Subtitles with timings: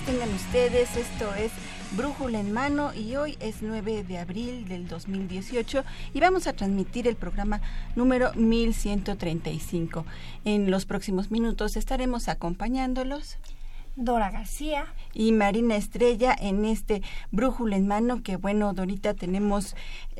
[0.00, 0.96] Tengan ustedes.
[0.96, 1.52] Esto es
[1.96, 7.06] Brújula en Mano y hoy es 9 de abril del 2018 y vamos a transmitir
[7.06, 7.60] el programa
[7.94, 10.06] número 1135.
[10.44, 13.36] En los próximos minutos estaremos acompañándolos.
[13.94, 19.74] Dora García y Marina Estrella en este Brújula en Mano, que bueno, Dorita, tenemos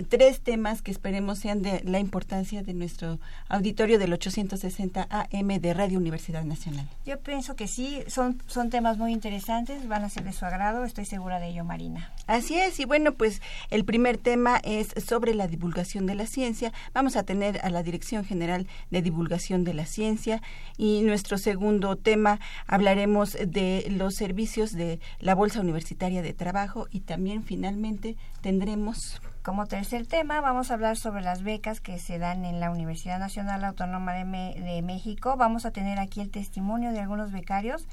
[0.08, 3.18] tres temas que esperemos sean de la importancia de nuestro
[3.48, 6.88] auditorio del 860 AM de Radio Universidad Nacional.
[7.04, 10.84] Yo pienso que sí, son, son temas muy interesantes, van a ser de su agrado,
[10.84, 12.10] estoy segura de ello, Marina.
[12.26, 16.72] Así es, y bueno, pues el primer tema es sobre la divulgación de la ciencia.
[16.94, 20.42] Vamos a tener a la Dirección General de Divulgación de la Ciencia
[20.76, 24.81] y nuestro segundo tema hablaremos de los servicios de
[25.20, 30.96] la Bolsa Universitaria de Trabajo y también finalmente tendremos como tercer tema vamos a hablar
[30.96, 35.36] sobre las becas que se dan en la Universidad Nacional Autónoma de, de México.
[35.36, 37.88] Vamos a tener aquí el testimonio de algunos becarios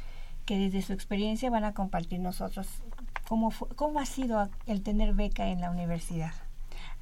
[0.45, 2.67] que desde su experiencia van a compartir nosotros
[3.27, 6.33] cómo, cómo ha sido el tener beca en la universidad.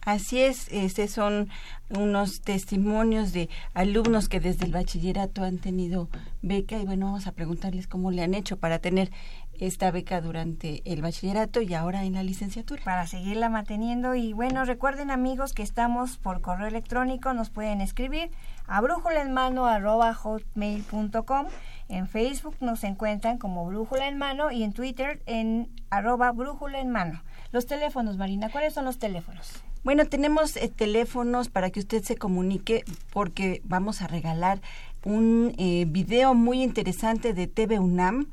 [0.01, 1.49] Así es, estos son
[1.89, 6.07] unos testimonios de alumnos que desde el bachillerato han tenido
[6.41, 9.11] beca y bueno, vamos a preguntarles cómo le han hecho para tener
[9.59, 12.83] esta beca durante el bachillerato y ahora en la licenciatura.
[12.83, 18.31] Para seguirla manteniendo y bueno, recuerden amigos que estamos por correo electrónico, nos pueden escribir
[18.67, 21.47] a brújulaenmano.hotmail.com
[21.89, 26.89] en Facebook nos encuentran como Brújula en Mano y en Twitter en arroba Brújula en
[26.89, 27.23] Mano.
[27.51, 29.63] Los teléfonos, Marina, ¿cuáles son los teléfonos?
[29.83, 34.59] Bueno, tenemos eh, teléfonos para que usted se comunique porque vamos a regalar
[35.05, 38.27] un eh, video muy interesante de TV UNAM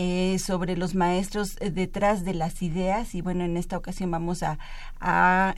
[0.00, 3.16] eh, sobre los maestros eh, detrás de las ideas.
[3.16, 4.56] Y bueno, en esta ocasión vamos a,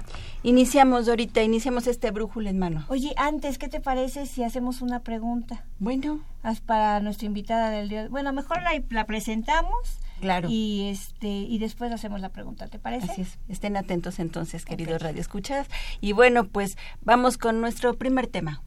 [0.42, 2.86] Iniciamos ahorita, iniciamos este brújula en mano.
[2.88, 5.66] Oye, antes, ¿qué te parece si hacemos una pregunta?
[5.78, 6.22] Bueno.
[6.66, 8.08] Para nuestra invitada del día.
[8.10, 10.48] Bueno, mejor la, la presentamos Claro.
[10.50, 13.12] Y este y después hacemos la pregunta, ¿te parece?
[13.12, 13.40] Así es.
[13.50, 15.68] Estén atentos entonces, queridos radio escuchas.
[16.00, 18.64] Y bueno, pues vamos con nuestro primer tema.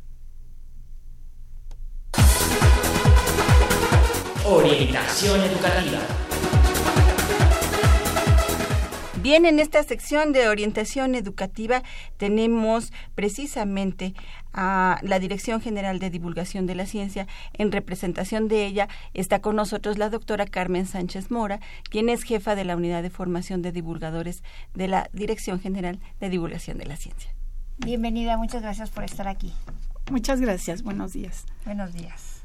[4.44, 6.29] Orientación educativa.
[9.22, 11.82] Bien, en esta sección de orientación educativa
[12.16, 14.14] tenemos precisamente
[14.54, 17.26] a la Dirección General de Divulgación de la Ciencia.
[17.52, 22.54] En representación de ella está con nosotros la doctora Carmen Sánchez Mora, quien es jefa
[22.54, 24.42] de la Unidad de Formación de Divulgadores
[24.74, 27.30] de la Dirección General de Divulgación de la Ciencia.
[27.76, 29.52] Bienvenida, muchas gracias por estar aquí.
[30.10, 31.44] Muchas gracias, buenos días.
[31.66, 32.40] Buenos días.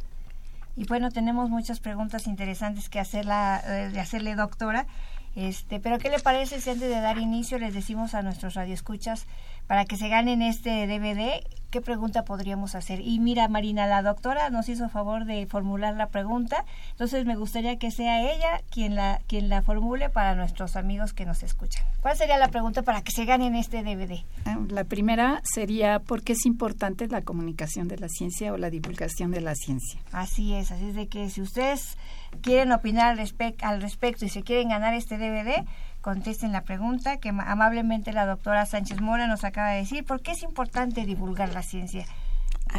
[0.76, 4.88] Y bueno, tenemos muchas preguntas interesantes que hacerla, eh, de hacerle, doctora.
[5.36, 9.26] Este, pero ¿qué le parece si antes de dar inicio les decimos a nuestros radioescuchas
[9.68, 13.02] para que se ganen este DVD, ¿qué pregunta podríamos hacer?
[13.02, 17.78] Y mira, Marina, la doctora nos hizo favor de formular la pregunta, entonces me gustaría
[17.78, 21.84] que sea ella quien la, quien la formule para nuestros amigos que nos escuchan.
[22.02, 24.24] ¿Cuál sería la pregunta para que se ganen este DVD?
[24.46, 28.70] Ah, la primera sería, ¿por qué es importante la comunicación de la ciencia o la
[28.70, 30.00] divulgación de la ciencia?
[30.12, 31.98] Así es, así es de que si ustedes
[32.42, 35.66] quieren opinar al, al respecto y se quieren ganar este DVD,
[36.06, 40.06] contesten la pregunta que amablemente la doctora Sánchez Mora nos acaba de decir.
[40.06, 42.06] ¿Por qué es importante divulgar la ciencia?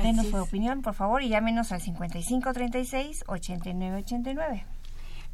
[0.01, 4.63] Denos su opinión, por favor, y llámenos al 5536-8989.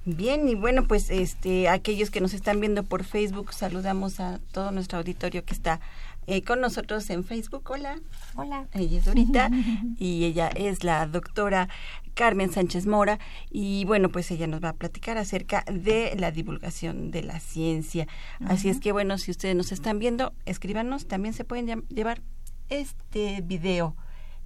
[0.06, 4.70] Bien, y bueno, pues este, aquellos que nos están viendo por Facebook, saludamos a todo
[4.70, 5.80] nuestro auditorio que está
[6.26, 7.70] eh, con nosotros en Facebook.
[7.70, 7.98] Hola.
[8.36, 8.66] Hola.
[8.72, 9.50] Ella es Dorita
[9.98, 11.68] y ella es la doctora
[12.14, 13.18] Carmen Sánchez Mora
[13.50, 18.06] y bueno, pues ella nos va a platicar acerca de la divulgación de la ciencia.
[18.46, 22.22] Así es que bueno, si ustedes nos están viendo, escríbanos, también se pueden llevar
[22.68, 23.96] este video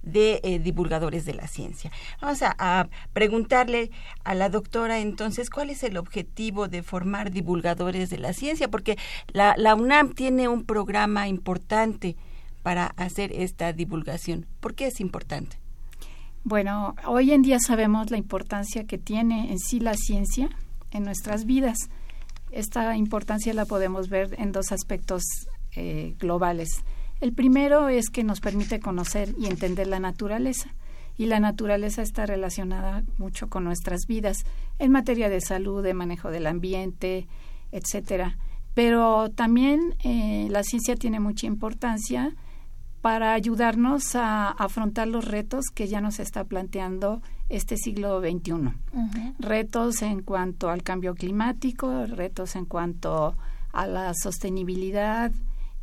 [0.01, 1.91] de eh, divulgadores de la ciencia.
[2.21, 3.91] Vamos a, preguntarle
[4.23, 8.97] a la doctora entonces cuál es el objetivo de formar divulgadores de la ciencia, porque
[9.27, 12.15] la, la UNAM tiene un programa importante
[12.63, 14.45] para hacer esta divulgación.
[14.59, 15.57] ¿Por qué es importante?
[16.49, 20.47] Bueno, hoy en día sabemos la importancia que tiene en sí la ciencia
[20.91, 21.77] en nuestras vidas.
[22.51, 25.23] Esta importancia la podemos ver en dos aspectos
[25.75, 26.69] eh, globales.
[27.19, 30.73] El primero es que nos permite conocer y entender la naturaleza.
[31.17, 34.45] Y la naturaleza está relacionada mucho con nuestras vidas
[34.79, 37.27] en materia de salud, de manejo del ambiente,
[37.73, 38.37] etcétera.
[38.73, 42.37] Pero también eh, la ciencia tiene mucha importancia
[43.01, 48.73] para ayudarnos a afrontar los retos que ya nos está planteando este siglo XXI.
[49.39, 53.37] Retos en cuanto al cambio climático, retos en cuanto
[53.71, 55.31] a la sostenibilidad,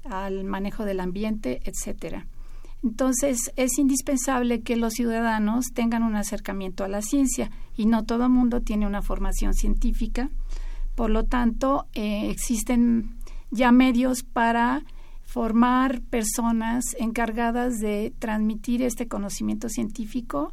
[0.04, 2.26] al manejo del ambiente, etcétera.
[2.82, 8.24] Entonces, es indispensable que los ciudadanos tengan un acercamiento a la ciencia y no todo
[8.24, 10.28] el mundo tiene una formación científica.
[10.94, 13.16] Por lo tanto, eh, existen
[13.50, 14.84] ya medios para
[15.24, 20.52] formar personas encargadas de transmitir este conocimiento científico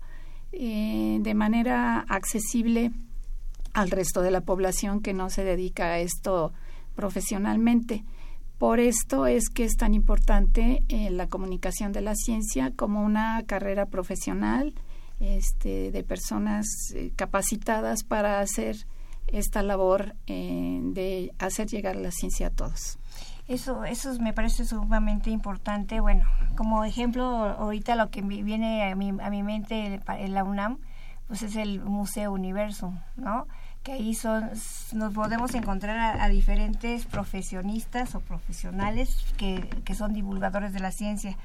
[0.53, 2.91] eh, de manera accesible
[3.73, 6.51] al resto de la población que no se dedica a esto
[6.95, 8.03] profesionalmente.
[8.57, 13.43] Por esto es que es tan importante eh, la comunicación de la ciencia como una
[13.45, 14.73] carrera profesional
[15.19, 16.65] este, de personas
[16.95, 18.75] eh, capacitadas para hacer
[19.27, 22.97] esta labor de hacer llegar la ciencia a todos.
[23.47, 25.99] Eso, eso me parece sumamente importante.
[25.99, 30.77] Bueno, como ejemplo, ahorita lo que viene a mi, a mi mente en la UNAM,
[31.27, 33.47] pues es el Museo Universo, ¿no?
[33.83, 34.51] Que ahí son,
[34.93, 41.37] nos podemos encontrar a, diferentes profesionistas o profesionales que, que son divulgadores de la ciencia.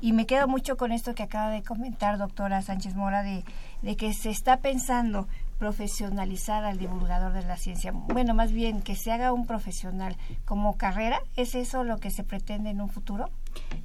[0.00, 3.44] Y me quedo mucho con esto que acaba de comentar doctora Sánchez Mora de,
[3.82, 5.28] de que se está pensando
[5.58, 7.92] profesionalizar al divulgador de la ciencia.
[7.92, 11.20] Bueno, más bien que se haga un profesional como carrera.
[11.36, 13.30] ¿Es eso lo que se pretende en un futuro?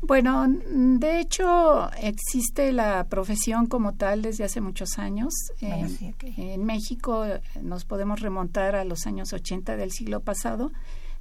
[0.01, 5.33] Bueno, de hecho existe la profesión como tal desde hace muchos años.
[5.59, 10.71] En México eh, nos podemos remontar a los años 80 del siglo pasado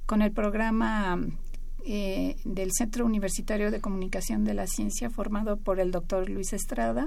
[0.05, 1.19] con el programa
[1.89, 7.05] eh, del Centro Universitario de Comunicación de la Ciencia formado por el doctor Luis Estrada.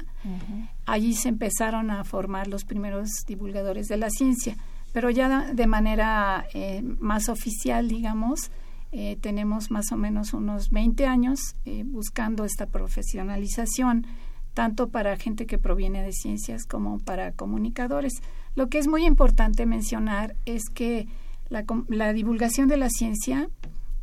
[0.86, 4.56] Allí se empezaron a formar los primeros divulgadores de la ciencia,
[4.94, 8.50] pero ya de manera eh, más oficial, digamos,
[8.90, 14.06] eh, tenemos más o menos unos 20 años buscando esta profesionalización,
[14.54, 18.14] tanto para gente que proviene de ciencias como para comunicadores.
[18.54, 21.06] Lo que es muy importante mencionar es que
[21.50, 23.50] la, la divulgación de la ciencia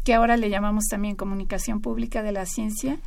[0.07, 2.97] que ahora le llamamos también comunicación pública de la ciencia,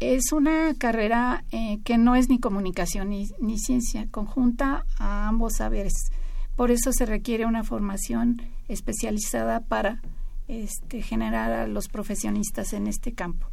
[0.00, 5.58] es una carrera eh, que no es ni comunicación ni, ni, ciencia, conjunta a ambos
[5.58, 5.92] saberes.
[6.56, 10.02] Por eso se requiere una formación especializada para
[10.48, 13.46] este, generar a los profesionistas en este campo.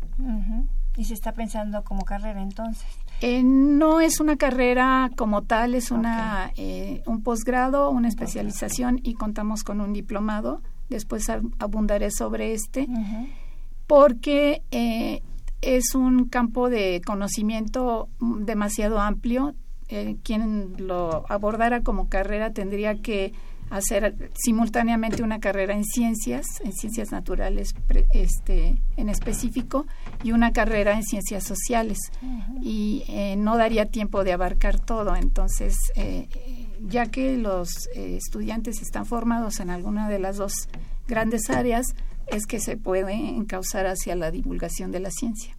[0.98, 2.88] ¿Y se está pensando como carrera entonces?
[3.22, 9.14] Eh, no es una carrera como tal, es una, eh, un posgrado, una especialización y
[9.14, 11.26] contamos con un diplomado después
[11.60, 12.88] abundaré sobre este,
[13.88, 15.22] porque eh,
[15.62, 19.56] es un campo de conocimiento demasiado amplio.
[19.92, 23.34] Eh, quien lo abordara como carrera tendría que
[23.72, 27.74] hacer simultáneamente una carrera en ciencias, en ciencias naturales
[28.14, 29.88] este, en específico,
[30.24, 31.98] y una carrera en ciencias sociales.
[32.62, 35.16] Y eh, no daría tiempo de abarcar todo.
[35.16, 35.76] Entonces,
[36.82, 40.54] ya que los eh, estudiantes están formados en alguna de las dos
[41.08, 41.86] grandes áreas,
[42.28, 45.56] es que se puede encauzar hacia la divulgación de la ciencia.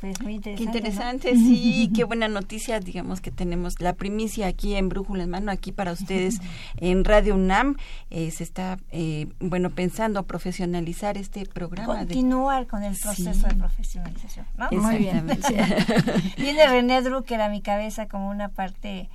[0.00, 0.78] Pues muy Qué interesante.
[0.78, 5.50] interesante, sí, qué buena noticia, digamos que tenemos la primicia aquí en Brújula en Mano,
[5.50, 6.38] aquí para ustedes
[6.76, 7.74] en Radio UNAM.
[8.10, 12.04] Eh, se está, eh, bueno, pensando profesionalizar este programa.
[12.04, 13.40] de- Continuar con el proceso Sí.
[13.48, 14.46] de profesionalización.
[14.56, 14.68] ¿no?
[14.80, 15.26] Muy bien.
[16.36, 19.08] Viene René Drucker a mi cabeza como una parte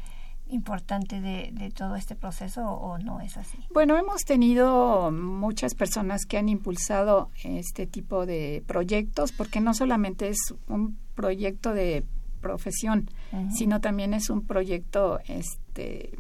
[0.53, 3.57] importante de, de todo este proceso o no es así.
[3.73, 10.29] Bueno, hemos tenido muchas personas que han impulsado este tipo de proyectos, porque no solamente
[10.29, 12.03] es un proyecto de
[12.41, 13.09] profesión,
[13.55, 16.11] sino también es un proyecto este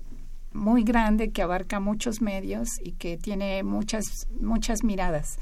[0.53, 5.37] muy grande que abarca muchos medios y que tiene muchas muchas miradas.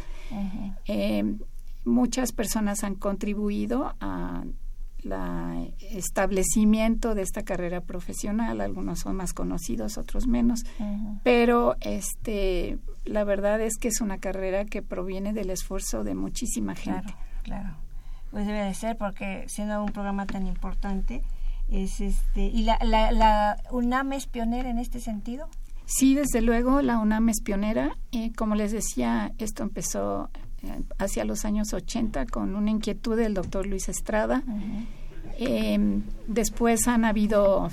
[0.86, 1.24] Eh,
[1.86, 4.43] muchas personas han contribuido a
[5.03, 10.63] la establecimiento de esta carrera profesional, algunos son más conocidos, otros menos,
[11.24, 16.75] pero este la verdad es que es una carrera que proviene del esfuerzo de muchísima
[16.75, 17.13] gente.
[17.43, 17.77] Claro, claro.
[18.29, 21.24] Pues debe de ser porque siendo un programa tan importante
[21.70, 25.50] es este y la, la, la UNAM es pionera en este sentido.
[25.86, 27.98] Sí, desde luego, la UNAM es pionera.
[28.13, 30.29] Eh, como les decía, esto empezó
[30.98, 34.44] hacia los años 80 con una inquietud del doctor Luis Estrada.
[35.39, 37.70] Eh, después han habido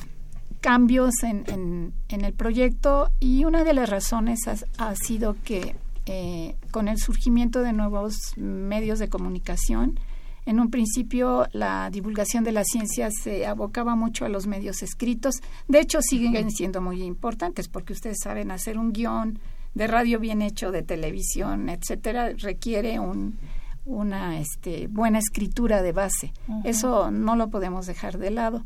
[0.60, 5.76] cambios en, en- en el proyecto y una de las razones ha, ha sido que
[6.06, 10.00] eh, con el surgimiento de nuevos medios de comunicación,
[10.46, 15.34] en un principio la divulgación de la ciencia se abocaba mucho a los medios escritos.
[15.68, 19.38] De hecho, siguen siendo muy importantes porque ustedes saben hacer un guion
[19.78, 23.38] de radio bien hecho, de televisión, etcétera, requiere un,
[23.84, 26.32] una este, buena escritura de base.
[26.64, 28.64] Eso no lo podemos dejar de lado.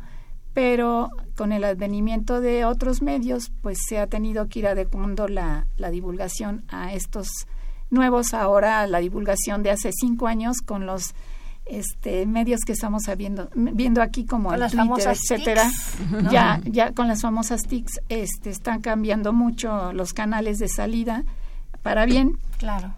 [0.54, 5.66] Pero con el advenimiento de otros medios, pues se ha tenido que ir adecuando la,
[5.76, 7.28] la divulgación a estos
[7.90, 8.32] nuevos.
[8.32, 11.14] Ahora la divulgación de hace cinco años con los
[11.66, 16.22] este, medios que estamos viendo, viendo aquí como Con el las Twitter, famosas etcétera, TICs,
[16.22, 16.30] ¿no?
[16.30, 21.24] ya, ya con las famosas TICs este, están cambiando mucho los canales de salida
[21.82, 22.38] para bien.
[22.58, 22.94] Claro.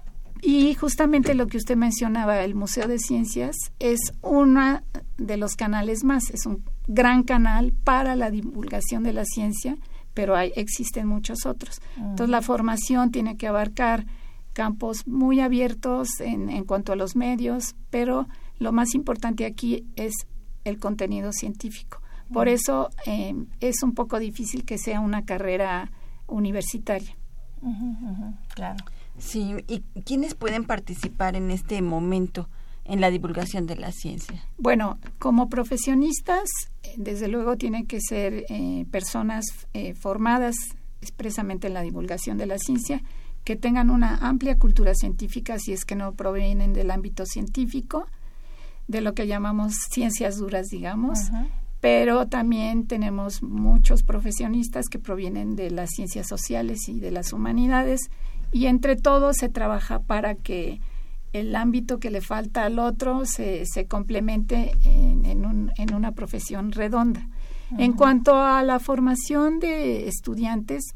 [0.46, 4.82] Y justamente lo que usted mencionaba, el Museo de Ciencias, es uno
[5.16, 9.76] de los canales más, es un gran canal para la divulgación de la ciencia,
[10.12, 11.80] pero hay, existen muchos otros.
[11.96, 14.04] Entonces la formación tiene que abarcar
[14.52, 20.12] campos muy abiertos en, en cuanto a los medios, pero lo más importante aquí es
[20.64, 22.00] el contenido científico.
[22.32, 25.90] Por eso eh, es un poco difícil que sea una carrera
[26.26, 27.16] universitaria.
[28.54, 28.84] Claro.
[29.18, 32.48] Sí, ¿y quiénes pueden participar en este momento
[32.84, 34.46] en la divulgación de la ciencia?
[34.58, 36.44] Bueno, como profesionistas,
[36.82, 40.54] eh, desde luego tienen que ser eh, personas eh, formadas
[41.00, 43.02] expresamente en la divulgación de la ciencia,
[43.44, 48.06] que tengan una amplia cultura científica, si es que no provienen del ámbito científico,
[48.88, 51.18] de lo que llamamos ciencias duras, digamos,
[51.80, 58.00] pero también tenemos muchos profesionistas que provienen de las ciencias sociales y de las humanidades
[58.52, 60.80] y entre todos se trabaja para que
[61.32, 66.12] el ámbito que le falta al otro se, se complemente en, en un- en una
[66.12, 67.28] profesión redonda.
[67.76, 70.94] En cuanto a la formación de estudiantes,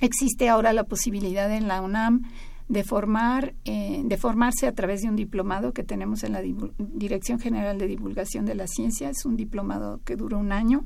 [0.00, 2.22] existe ahora la posibilidad en la UNAM
[2.68, 6.42] de formar, eh, de formarse a través de un diplomado que tenemos en la
[6.78, 9.08] Dirección General de Divulgación de la Ciencia.
[9.08, 10.84] Es un diplomado que dura un año,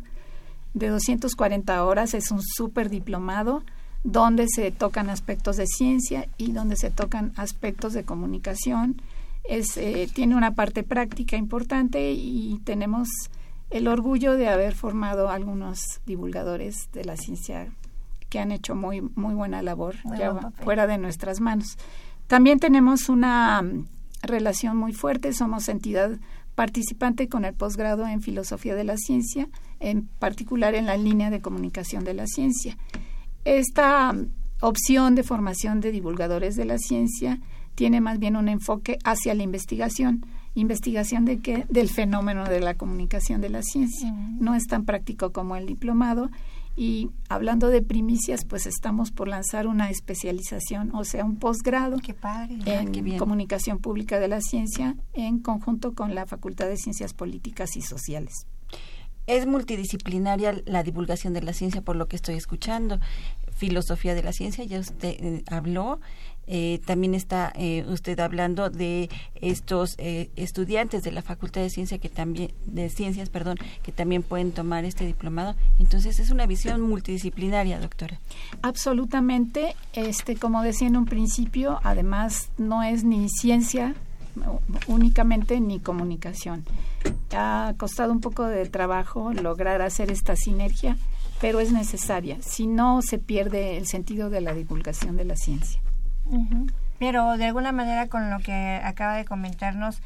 [0.75, 2.15] de 240 horas.
[2.15, 3.65] Es un súper diplomado
[4.05, 9.03] donde se tocan aspectos de ciencia y donde se tocan aspectos de comunicación.
[9.45, 13.09] Es, eh, tiene una parte práctica importante y tenemos
[13.71, 17.73] el orgullo de haber formado algunos divulgadores de la ciencia
[18.33, 20.65] que han hecho muy muy buena labor Muy ya buen papel.
[20.65, 21.77] fuera de nuestras manos.
[22.29, 23.85] También tenemos una mm,
[24.23, 26.19] relación muy fuerte, somos entidad
[26.55, 31.43] participante con el posgrado en filosofía de la ciencia, en particular en la línea de
[31.43, 32.79] comunicación de la ciencia.
[33.45, 34.29] Esta mm,
[34.63, 37.39] opción de formación de divulgadores de la ciencia
[37.75, 40.25] tiene más bien un enfoque hacia la investigación.
[40.55, 41.67] ¿Investigación de qué?
[41.69, 44.11] Del fenómeno de la comunicación de la ciencia.
[44.11, 46.31] No es tan práctico como el diplomado.
[46.75, 51.99] Y hablando de primicias, pues estamos por lanzar una especialización, o sea, un posgrado
[52.65, 57.83] en comunicación pública de la ciencia en conjunto con la Facultad de Ciencias Políticas y
[57.83, 58.47] Sociales.
[59.27, 62.99] Es multidisciplinaria la divulgación de la ciencia por lo que estoy escuchando.
[63.55, 66.01] Filosofía de la ciencia, ya usted eh, habló.
[66.47, 71.99] Eh, también está eh, usted hablando de estos eh, estudiantes de la Facultad de Ciencia
[71.99, 75.55] que también de Ciencias, perdón, que también pueden tomar este diplomado.
[75.79, 78.21] Entonces es una visión multidisciplinaria, doctora.
[78.63, 83.95] Absolutamente, este como decía en un principio, además no es ni ciencia
[84.87, 86.65] únicamente ni comunicación.
[87.35, 90.97] Ha costado un poco de trabajo lograr hacer esta sinergia,
[91.41, 95.81] pero es necesaria, si no se pierde el sentido de la divulgación de la ciencia.
[96.99, 100.01] Pero de alguna manera con lo que acaba de comentarnos,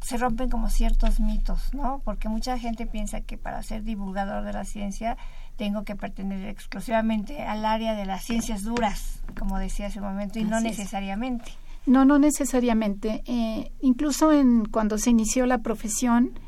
[0.00, 2.00] se rompen como ciertos mitos, ¿no?
[2.04, 5.16] Porque mucha gente piensa que para ser divulgador de la ciencia
[5.56, 10.38] tengo que pertenecer exclusivamente al área de las ciencias duras, como decía hace un momento,
[10.38, 11.50] y no necesariamente.
[11.84, 13.22] No, no necesariamente.
[13.26, 16.38] Eh, incluso en cuando se inició la profesión,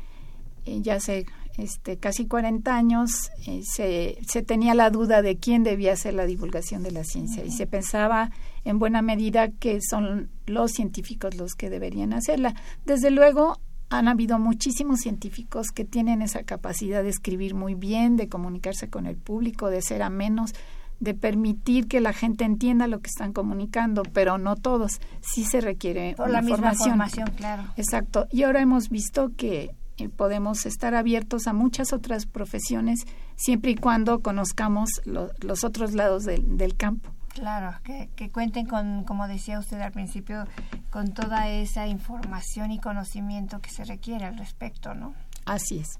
[0.65, 1.25] eh, ya hace
[1.57, 6.25] este, casi 40 años, eh, se, se, tenía la duda de quién debía hacer la
[6.25, 8.31] divulgación de la ciencia y se pensaba
[8.63, 12.53] en buena medida que son los científicos los que deberían hacerla.
[12.85, 13.57] Desde luego,
[13.89, 19.05] han habido muchísimos científicos que tienen esa capacidad de escribir muy bien, de comunicarse con
[19.05, 20.53] el público, de ser amenos,
[21.01, 25.01] de permitir que la gente entienda lo que están comunicando, pero no todos.
[25.21, 26.89] Sí se requiere Por una la misma formación.
[26.89, 27.63] formación, claro.
[27.75, 28.27] Exacto.
[28.31, 32.99] Y ahora hemos visto que eh, podemos estar abiertos a muchas otras profesiones
[33.35, 37.09] siempre y cuando conozcamos lo- los otros lados del- del campo.
[37.33, 40.45] Claro, que, que cuenten con, como decía usted al principio,
[40.89, 45.13] con toda esa información y conocimiento que se requiere al respecto, ¿no?
[45.45, 45.99] Así es.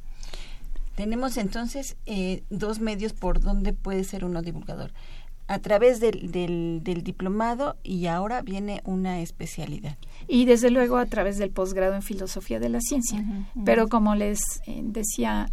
[0.96, 4.92] Tenemos entonces eh, dos medios por donde puede ser uno divulgador.
[5.48, 9.98] A través del, del, del diplomado y ahora viene una especialidad.
[10.28, 13.24] Y desde luego a través del posgrado en filosofía de la ciencia.
[13.66, 15.50] Pero como les eh, decía,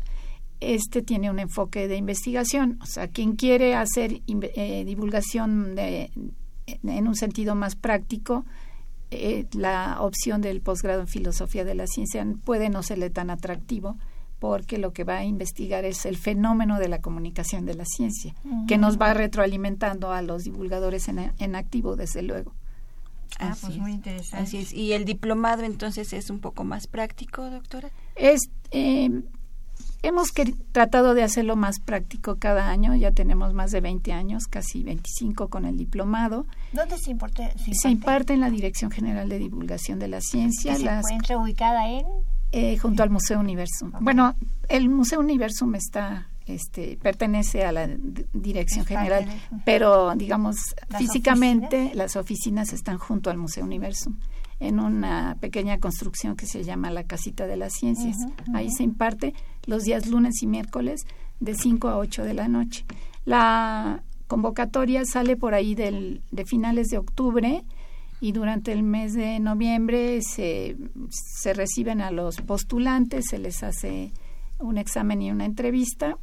[0.60, 2.78] este tiene un enfoque de investigación.
[2.82, 6.10] O sea, quien quiere hacer eh, divulgación de,
[6.66, 8.44] en un sentido más práctico,
[9.10, 13.96] eh, la opción del posgrado en filosofía de la ciencia puede no serle tan atractivo
[14.38, 18.34] porque lo que va a investigar es el fenómeno de la comunicación de la ciencia,
[18.68, 22.54] que nos va retroalimentando a los divulgadores en, en activo, desde luego.
[23.38, 23.80] Ah, Así pues es.
[23.80, 24.44] muy interesante.
[24.44, 24.72] Así es.
[24.72, 27.90] ¿Y el diplomado entonces es un poco más práctico, doctora?
[28.14, 29.22] Es, eh,
[30.02, 30.32] hemos
[30.72, 35.48] tratado de hacerlo más práctico cada año, ya tenemos más de 20 años, casi 25
[35.48, 36.46] con el diplomado.
[36.72, 37.50] ¿Dónde se imparte?
[37.72, 41.88] Se imparte en la Dirección General de Divulgación de la Ciencia, ¿Se las- encuentra ubicada
[41.90, 42.04] en?
[42.52, 43.92] eh, junto al Museo Universum.
[44.00, 44.34] Bueno,
[44.70, 47.86] el Museo Universum está, este, pertenece a la
[48.32, 49.26] Dirección General,
[49.66, 50.56] pero digamos
[50.88, 51.94] ¿Las físicamente oficinas?
[51.96, 54.16] las oficinas están junto al Museo Universum
[54.60, 58.16] en una pequeña construcción que se llama la Casita de las Ciencias.
[58.54, 59.34] Ahí se imparte
[59.68, 61.02] los días lunes y miércoles
[61.38, 62.84] de 5 a 8 de la noche.
[63.24, 67.62] La convocatoria sale por ahí del, de finales de octubre
[68.20, 70.76] y durante el mes de noviembre se,
[71.10, 74.12] se reciben a los postulantes, se les hace
[74.58, 76.16] un examen y una entrevista.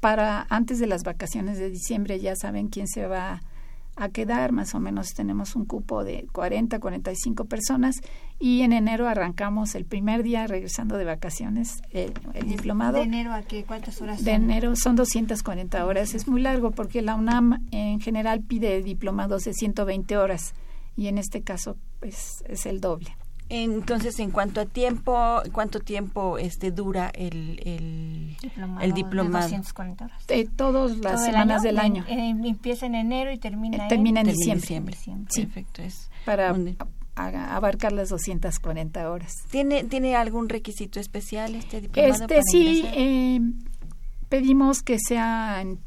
[0.00, 3.42] Para antes de las vacaciones de diciembre ya saben quién se va a
[4.12, 7.96] quedar, más o menos tenemos un cupo de 40, 45 personas
[8.38, 12.98] y en enero arrancamos el primer día regresando de vacaciones el, el diplomado.
[12.98, 13.64] ¿De enero a qué?
[13.64, 14.42] ¿Cuántas horas De son?
[14.44, 19.52] enero son 240 horas, es muy largo porque la UNAM en general pide diplomados de
[19.52, 20.54] 120 horas
[20.96, 23.16] y en este caso pues es el doble.
[23.50, 29.42] Entonces, en cuanto a tiempo, ¿cuánto tiempo este dura el, el, Diplomado el de diplomado?
[29.48, 30.26] 240 horas.
[30.26, 31.62] De todas las ¿Todo el semanas año?
[31.62, 33.88] del año empieza en enero y termina Eh, en...
[33.88, 35.28] termina en Termina en diciembre, diciembre.
[35.30, 35.42] Sí.
[35.42, 35.82] Perfecto.
[35.82, 36.76] Es para ¿Dónde?
[37.16, 39.34] a- a- abarcar las 240 horas.
[39.50, 42.12] ¿Tiene, ¿Tiene algún requisito especial este diplomado?
[42.14, 43.40] Este para sí, eh,
[44.30, 45.78] pedimos que sean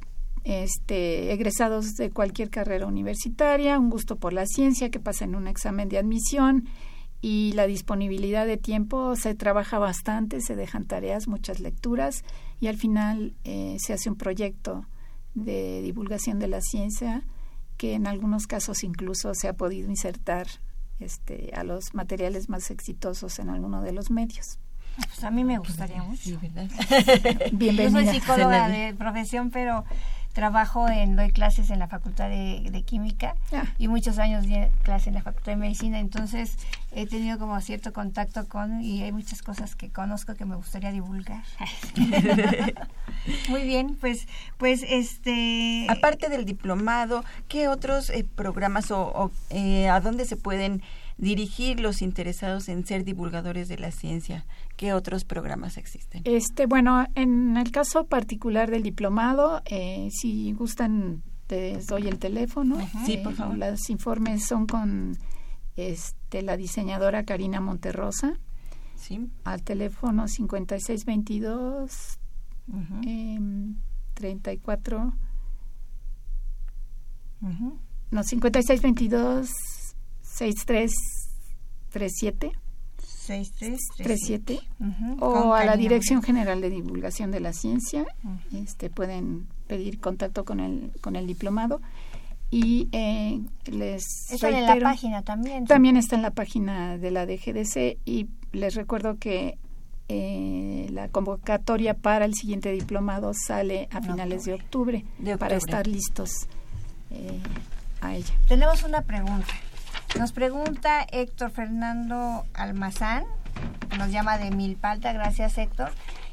[0.43, 5.89] este, egresados de cualquier carrera universitaria, un gusto por la ciencia, que pasen un examen
[5.89, 6.65] de admisión
[7.21, 12.23] y la disponibilidad de tiempo se trabaja bastante, se dejan tareas, muchas lecturas
[12.59, 14.85] y al final eh, se hace un proyecto
[15.33, 17.23] de divulgación de la ciencia
[17.77, 20.47] que en algunos casos incluso se ha podido insertar
[20.99, 24.59] este, a los materiales más exitosos en alguno de los medios.
[24.95, 26.23] Pues a mí me gustaría mucho.
[26.23, 26.67] Sí, ¿verdad?
[27.51, 27.91] Yo Bienvenida.
[27.91, 29.85] soy psicóloga de profesión, pero
[30.37, 33.63] trabajo en, doy clases en la Facultad de, de Química Ah.
[33.79, 36.57] y muchos años di clase en la Facultad de Medicina, entonces
[36.91, 40.91] he tenido como cierto contacto con y hay muchas cosas que conozco que me gustaría
[40.91, 41.41] divulgar.
[43.49, 49.89] Muy bien, pues pues este Aparte del diplomado, ¿qué otros eh, programas o, o, eh,
[49.89, 50.83] a dónde se pueden
[51.17, 54.45] dirigir los interesados en ser divulgadores de la ciencia?
[54.75, 56.21] ¿Qué otros programas existen?
[56.25, 62.77] Este, bueno, en el caso particular del diplomado, eh, si gustan, les doy el teléfono.
[63.05, 63.57] Sí, por favor.
[63.57, 65.17] Los informes son con
[65.75, 68.33] este, la diseñadora Karina Monterrosa.
[68.95, 69.27] Sí.
[69.43, 72.19] Al teléfono 5622
[72.67, 73.01] Ujú.
[73.05, 73.39] eh,
[74.15, 75.13] 34
[77.41, 77.79] Ujú.
[78.11, 79.49] no 5622
[80.37, 82.51] 6337
[82.99, 85.13] Seis, tres, tres, 37 Ujú.
[85.19, 88.05] o Con a la Dirección General de Divulgación de la Ciencia.
[88.53, 91.81] Este pueden pedir contacto con el con el diplomado
[92.49, 95.65] y eh, les Está en la página también.
[95.65, 99.57] también está en la página de la DGDC y les recuerdo que
[100.07, 105.59] eh, la convocatoria para el siguiente diplomado sale a finales de octubre, De para octubre.
[105.79, 106.29] estar listos
[107.11, 107.41] eh,
[107.99, 108.33] a ella.
[108.47, 109.53] Tenemos una pregunta.
[110.15, 113.23] Nos pregunta Héctor Fernando Almazán,
[113.99, 115.91] nos llama de Milpalta, gracias Héctor,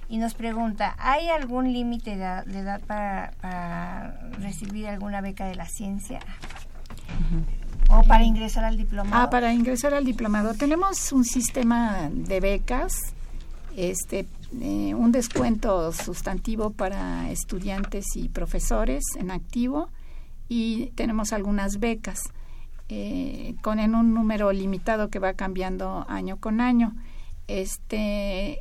[0.09, 5.47] y nos pregunta, ¿hay algún límite de edad- de edad para, para recibir alguna beca
[5.47, 6.21] de la ciencia?
[7.91, 9.23] ¿O para ingresar al diplomado?
[9.23, 12.95] Ah, para ingresar al diplomado tenemos un sistema de becas,
[13.77, 14.27] este,
[14.63, 19.91] eh, un descuento sustantivo para estudiantes y profesores en activo
[20.49, 22.21] y tenemos algunas becas
[22.89, 26.95] eh, con en un número limitado que va cambiando año con año.
[27.47, 28.59] Este,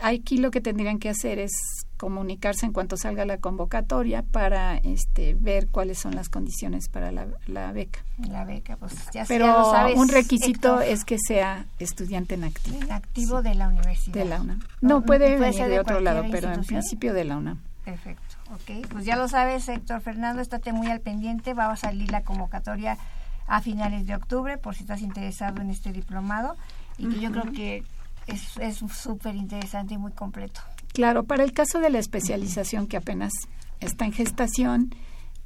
[0.00, 1.52] aquí lo que tendrían que hacer es
[1.96, 7.26] comunicarse en cuanto salga la convocatoria para este, ver cuáles son las condiciones para la,
[7.46, 8.00] la beca.
[8.18, 12.34] La beca, pues ya, ya Pero lo sabes, un requisito Héctor, es que sea estudiante
[12.34, 14.14] en activo en activo de la universidad.
[14.14, 14.60] de la UNAM.
[14.80, 17.60] No, puede, puede venir ser de, de otro lado, pero en principio de la UNAM.
[17.84, 18.88] Perfecto, ok.
[18.90, 21.54] Pues ya lo sabes, Héctor Fernando, estate muy al pendiente.
[21.54, 22.98] Va a salir la convocatoria
[23.46, 26.56] a finales de octubre por si estás interesado en este diplomado
[26.98, 27.84] y que yo creo que
[28.26, 30.60] es es súper interesante y muy completo.
[30.92, 33.32] Claro, para el caso de la especialización que apenas
[33.80, 34.90] está en gestación,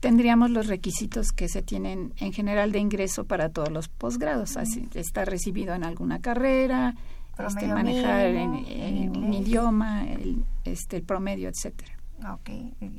[0.00, 4.88] tendríamos los requisitos que se tienen en general de ingreso para todos los posgrados, así
[4.94, 6.94] estar recibido en alguna carrera,
[7.46, 11.99] este, manejar en, mínimo, en en un idioma, el, este, el promedio, etcétera.
[12.22, 12.50] Ok,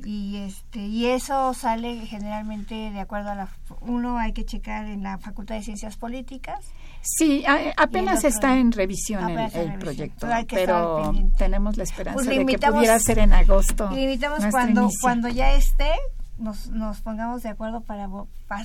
[0.04, 3.48] y este y eso sale generalmente de acuerdo a la
[3.80, 6.58] uno hay que checar en la Facultad de Ciencias Políticas.
[7.02, 9.78] Sí, a- apenas otro- está en revisión el, revisión.
[9.78, 13.88] proyecto, Pero tenemos la esperanza Pues de que pudiera ser en agosto.
[13.92, 14.98] Y le invitamos nuestro cuando inicio.
[15.02, 15.90] cuando ya esté
[16.38, 18.64] nos, nos pongamos de acuerdo para vo- pa-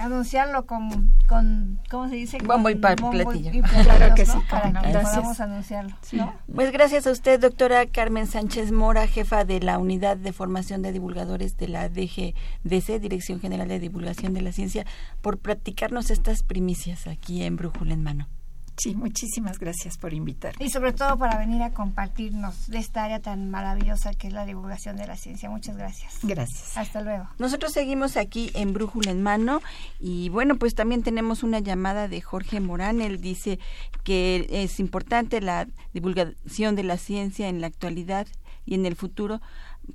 [0.00, 2.38] anunciarlo con, con ¿cómo se dice?
[2.38, 3.50] Bombo Con y pa- bombo platillo.
[3.84, 4.32] Claro que ¿no?
[4.34, 5.14] sí, para que gracias.
[5.14, 6.34] podamos anunciarlo, ¿no?
[6.54, 10.92] Pues gracias a usted, doctora Carmen Sánchez Mora, jefa de la Unidad de Formación de
[10.92, 14.84] Divulgadores de la DGDC, Dirección General de Divulgación de la Ciencia,
[15.22, 18.28] por practicarnos estas primicias aquí en Brújula en Mano.
[18.76, 20.64] Sí, muchísimas gracias por invitarme.
[20.64, 24.44] Y sobre todo para venir a compartirnos de esta área tan maravillosa que es la
[24.44, 25.48] divulgación de la ciencia.
[25.48, 26.18] Muchas gracias.
[26.22, 26.76] Gracias.
[26.76, 27.28] Hasta luego.
[27.38, 29.62] Nosotros seguimos aquí en Brújula en Mano
[29.98, 33.00] y bueno, pues también tenemos una llamada de Jorge Morán.
[33.00, 33.58] Él dice
[34.04, 38.26] que es importante la divulgación de la ciencia en la actualidad
[38.66, 39.40] y en el futuro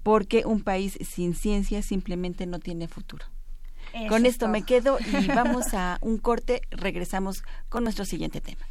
[0.04, 3.26] porque un país sin ciencia simplemente no tiene futuro.
[3.94, 6.62] Eso Con es esto me quedo y vamos a un corte.
[6.72, 8.66] Regresamos con nuestro siguiente tema.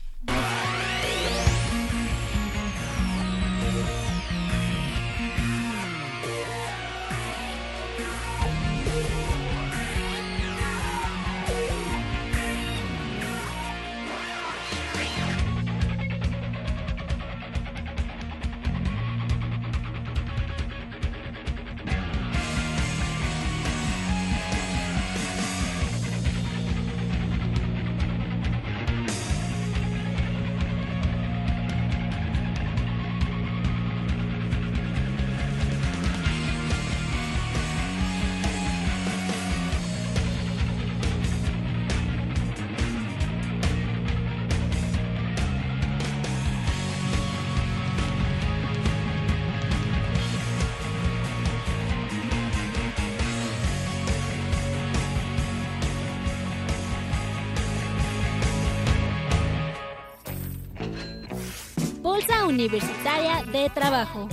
[63.53, 64.29] De Trabajo.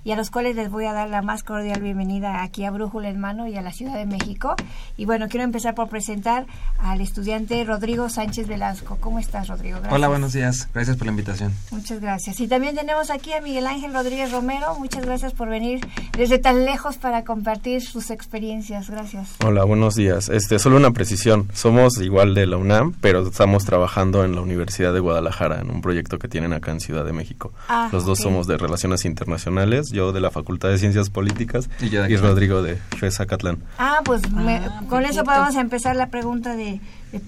[0.05, 3.09] y a los cuales les voy a dar la más cordial bienvenida aquí a Brújula
[3.09, 4.55] en Mano y a la Ciudad de México.
[4.99, 6.47] Y bueno, quiero empezar por presentar
[6.79, 8.99] al estudiante Rodrigo Sánchez Velasco.
[9.01, 9.77] ¿Cómo estás, Rodrigo?
[9.79, 9.95] Gracias.
[9.95, 10.69] Hola, buenos días.
[10.75, 11.55] Gracias por la invitación.
[11.71, 12.39] Muchas gracias.
[12.41, 14.79] Y también tenemos aquí a Miguel Ángel Rodríguez Romero.
[14.79, 15.81] Muchas gracias por venir
[16.17, 18.91] desde tan lejos para compartir sus experiencias.
[18.91, 19.31] Gracias.
[19.45, 20.29] Hola, buenos días.
[20.29, 21.49] Este, solo una precisión.
[21.55, 25.81] Somos igual de la UNAM, pero estamos trabajando en la Universidad de Guadalajara en un
[25.81, 27.53] proyecto que tienen acá en Ciudad de México.
[27.69, 32.17] Ah, Los dos somos de Relaciones Internacionales yo de la Facultad de Ciencias Políticas y,
[32.17, 32.79] Rodrigo de
[33.27, 33.59] Catlán.
[33.79, 36.81] Ah, pues ah, con eso podemos empezar la pregunta de,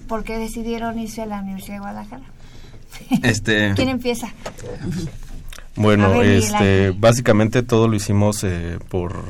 [0.07, 2.23] por qué decidieron irse a la Universidad de Guadalajara.
[3.23, 4.33] Este, ¿Quién empieza?
[5.75, 9.23] Bueno, este, básicamente todo lo hicimos eh, por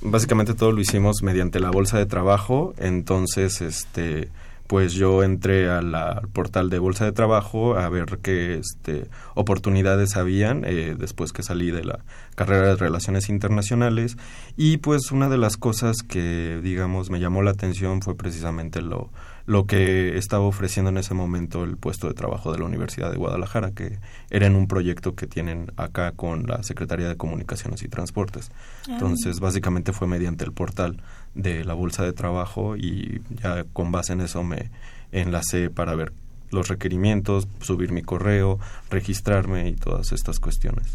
[0.00, 4.28] básicamente todo lo hicimos mediante la bolsa de trabajo, entonces este
[4.70, 5.92] pues yo entré al
[6.32, 11.72] portal de Bolsa de Trabajo a ver qué este, oportunidades habían eh, después que salí
[11.72, 11.98] de la
[12.36, 14.16] carrera de Relaciones Internacionales.
[14.56, 19.10] Y pues una de las cosas que digamos me llamó la atención fue precisamente lo,
[19.46, 23.16] lo que estaba ofreciendo en ese momento el puesto de trabajo de la Universidad de
[23.16, 23.98] Guadalajara, que
[24.30, 28.50] era en un proyecto que tienen acá con la Secretaría de Comunicaciones y Transportes.
[28.88, 28.92] Ah.
[28.92, 31.02] Entonces, básicamente fue mediante el portal
[31.34, 34.70] de la Bolsa de Trabajo y ya con base en eso me
[35.12, 36.12] enlacé para ver
[36.50, 38.58] los requerimientos, subir mi correo,
[38.90, 40.86] registrarme y todas estas cuestiones.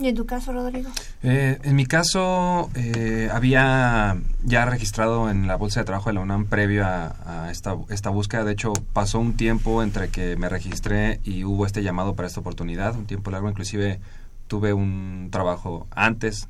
[0.00, 0.90] ¿Y en tu caso, Rodrigo?
[1.22, 6.20] Eh, en mi caso, eh, había ya registrado en la Bolsa de Trabajo de la
[6.20, 8.44] UNAM previo a, esta, esta búsqueda.
[8.44, 12.40] De hecho, pasó un tiempo entre que me registré y hubo este llamado para esta
[12.40, 13.48] oportunidad, un tiempo largo.
[13.48, 14.00] Inclusive
[14.46, 16.48] tuve un trabajo antes,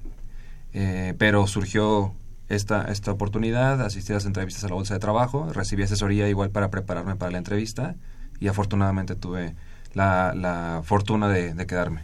[0.72, 2.14] eh, pero surgió
[2.48, 6.50] esta, esta oportunidad, asistí a las entrevistas a la Bolsa de Trabajo, recibí asesoría igual
[6.50, 7.96] para prepararme para la entrevista
[8.44, 9.54] y afortunadamente tuve
[9.94, 12.02] la, la fortuna de, quedarme.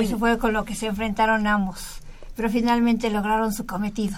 [0.00, 1.98] Eso fue con lo que se enfrentaron ambos,
[2.36, 4.16] pero finalmente lograron su cometido.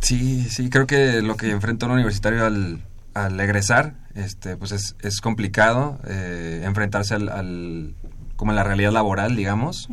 [0.00, 2.82] Sí, sí, creo que lo que enfrentó un universitario al,
[3.14, 7.94] al egresar, este, pues es, es complicado eh, enfrentarse al, al,
[8.34, 9.88] como en la realidad laboral, digamos,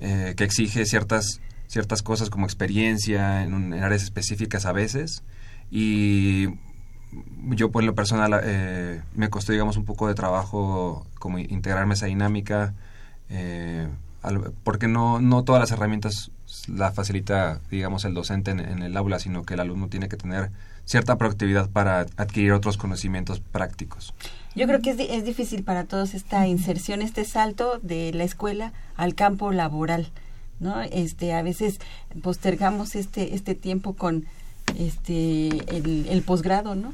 [0.00, 5.22] eh, que exige ciertas ciertas cosas como experiencia en, en, áreas específicas a veces
[5.70, 6.48] y
[7.50, 12.06] yo en lo personal eh, me costó digamos un poco de trabajo como integrarme esa
[12.06, 12.74] dinámica
[13.28, 13.88] eh,
[14.62, 16.30] porque no, no todas las herramientas
[16.66, 20.50] la facilita digamos el docente en, el aula sino que el alumno tiene que tener
[20.84, 24.14] cierta proactividad para adquirir otros conocimientos prácticos.
[24.54, 28.72] Yo creo que es, es difícil para todos esta inserción este salto de la escuela
[28.96, 30.10] al campo laboral
[30.60, 31.80] no este a veces
[32.22, 34.26] postergamos este este tiempo con
[34.78, 36.92] este el, posgrado no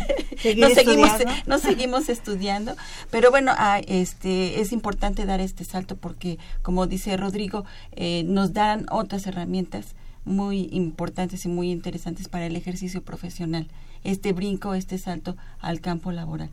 [0.56, 1.10] no seguimos
[1.46, 2.74] no seguimos estudiando.
[3.10, 8.52] Pero bueno ah, este es importante dar este salto porque como dice Rodrigo eh, nos
[8.52, 13.66] dan otras herramientas muy importantes y muy interesantes para el ejercicio profesional.
[14.04, 16.50] Este brinco este salto al campo laboral.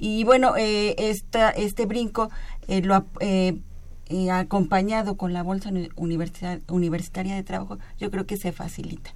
[0.00, 2.30] Y bueno eh, esta, este brinco
[2.66, 3.60] eh, lo eh,
[4.30, 5.70] acompañado con la bolsa
[6.66, 9.14] universitaria de trabajo yo creo que se facilita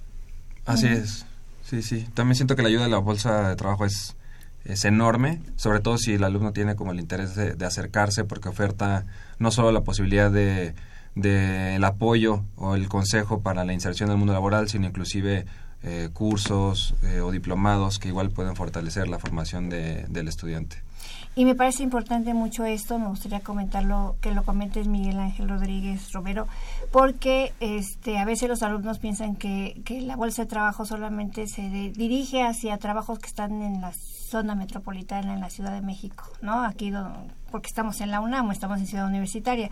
[0.69, 1.25] Así es,
[1.63, 2.07] sí, sí.
[2.13, 4.15] También siento que la ayuda de la bolsa de trabajo es,
[4.65, 9.05] es enorme, sobre todo si el alumno tiene como el interés de, acercarse porque oferta
[9.39, 10.75] no solo la posibilidad de,
[11.15, 15.45] del apoyo o el consejo para la inserción en el mundo laboral, sino inclusive
[15.81, 20.77] eh, cursos eh, o diplomados que igual pueden fortalecer la formación de, del estudiante.
[21.35, 26.11] Y me parece importante mucho esto, me gustaría comentarlo, que lo comentes Miguel Ángel Rodríguez
[26.11, 26.47] Romero,
[26.91, 31.61] porque este, a veces los alumnos piensan que, que la bolsa de trabajo solamente se
[31.69, 36.63] dirige hacia trabajos que están en la zona metropolitana, en la Ciudad de México, ¿no?
[36.63, 36.93] Aquí,
[37.51, 39.69] porque estamos en la UNAM, estamos en Ciudad Universitaria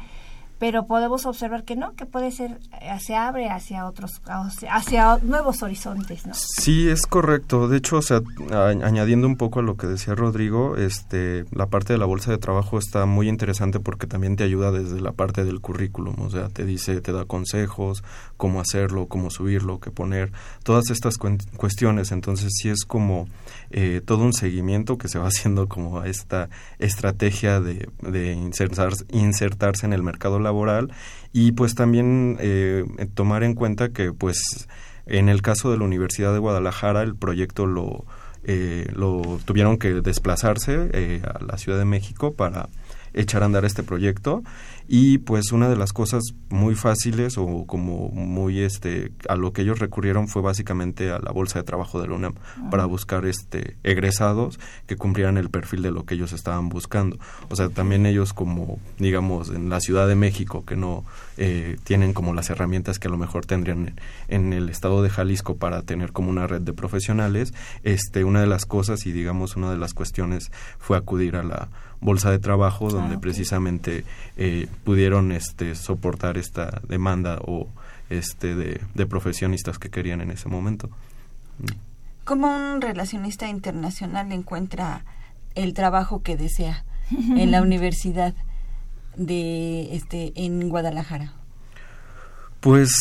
[0.60, 4.22] pero podemos observar que no, que puede ser, eh, se abre hacia otros,
[4.70, 6.34] hacia nuevos horizontes, ¿no?
[6.34, 7.68] Sí, es correcto.
[7.68, 11.94] De hecho, o sea, añadiendo un poco a lo que decía Rodrigo, este, la parte
[11.94, 15.44] de la bolsa de trabajo está muy interesante porque también te ayuda desde la parte
[15.44, 18.04] del currículum, o sea, te dice, te da consejos,
[18.36, 20.32] cómo hacerlo, cómo subirlo, qué poner,
[20.64, 22.12] todas estas cuestiones.
[22.12, 23.28] Entonces, sí es como
[23.70, 29.06] eh, todo un seguimiento que se va haciendo como a esta estrategia de, de insertarse,
[29.10, 30.92] insertarse en el mercado laboral
[31.34, 34.68] y pues también eh, tomar en cuenta que pues
[35.06, 38.06] en el caso de la Universidad de Guadalajara el proyecto lo,
[38.44, 42.70] eh, lo tuvieron que desplazarse eh, a la Ciudad de México para
[43.18, 44.44] echar a andar este proyecto.
[44.90, 49.64] Y pues una de las cosas muy fáciles o como muy este a lo que
[49.64, 52.36] ellos recurrieron fue básicamente a la bolsa de trabajo de la UNAM
[52.72, 57.20] para buscar este egresados que cumplieran el perfil de lo que ellos estaban buscando.
[57.50, 61.04] O sea también ellos como digamos en la Ciudad de México que no
[61.36, 63.96] eh, tienen como las herramientas que a lo mejor tendrían
[64.30, 67.54] en, el estado de Jalisco para tener como una red de profesionales
[67.84, 70.50] este una de las cosas y digamos una de las cuestiones
[70.80, 74.06] fue acudir a la bolsa de trabajo donde ah, precisamente
[74.36, 77.68] eh, pudieron este soportar esta demanda o
[78.10, 80.90] este de, profesionistas que querían en ese momento.
[82.24, 85.06] ¿Cómo un relacionista internacional encuentra
[85.56, 88.34] el trabajo que desea en la universidad
[89.16, 91.34] de este en Guadalajara?
[92.60, 92.92] Pues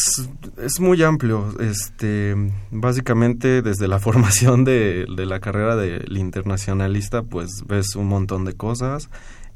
[0.59, 1.55] es muy amplio.
[1.61, 2.35] Este,
[2.71, 8.55] básicamente desde la formación de, de la carrera del internacionalista, pues ves un montón de
[8.55, 9.09] cosas.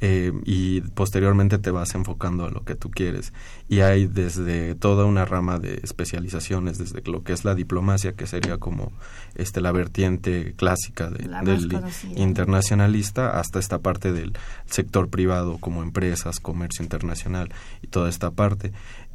[0.03, 3.35] Eh, y posteriormente te vas enfocando a lo que tú quieres.
[3.69, 8.27] Y hay desde toda una rama de especializaciones, desde lo que es la diplomacia, que
[8.27, 8.93] sería como
[9.35, 11.31] este la vertiente clásica del
[12.17, 14.33] internacionalista, hasta esta parte del
[14.65, 18.73] sector privado, como empresas, comercio internacional y toda esta parte.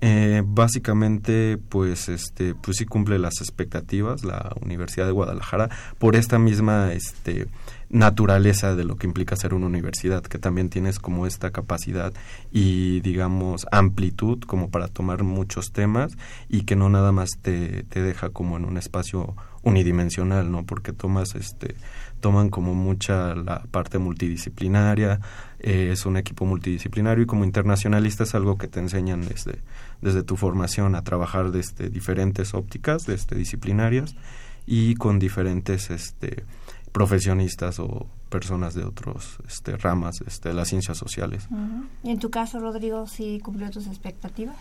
[0.07, 6.37] Eh, básicamente, pues, este, pues sí cumple las expectativas la Universidad de Guadalajara por esta
[6.37, 7.47] misma, este,
[7.89, 12.13] naturaleza de lo que implica ser una universidad, que también tienes como esta capacidad
[12.51, 16.11] y digamos amplitud como para tomar muchos temas
[16.49, 20.67] y que no nada más te, te deja como en un espacio unidimensional, ¿no?
[20.67, 21.75] Porque tomas este
[22.19, 25.19] toman como mucha la parte multidisciplinaria,
[25.65, 29.59] eh, es un equipo multidisciplinario y como internacionalista es algo que te enseñan desde,
[29.99, 34.15] desde tu formación a trabajar desde diferentes ópticas, desde disciplinarias
[34.67, 36.43] y con diferentes este
[36.91, 41.47] profesionistas o personas de otros este, ramas este, de las ciencias sociales.
[42.03, 44.55] ¿Y en tu caso, Rodrigo, sí cumplió tus expectativas?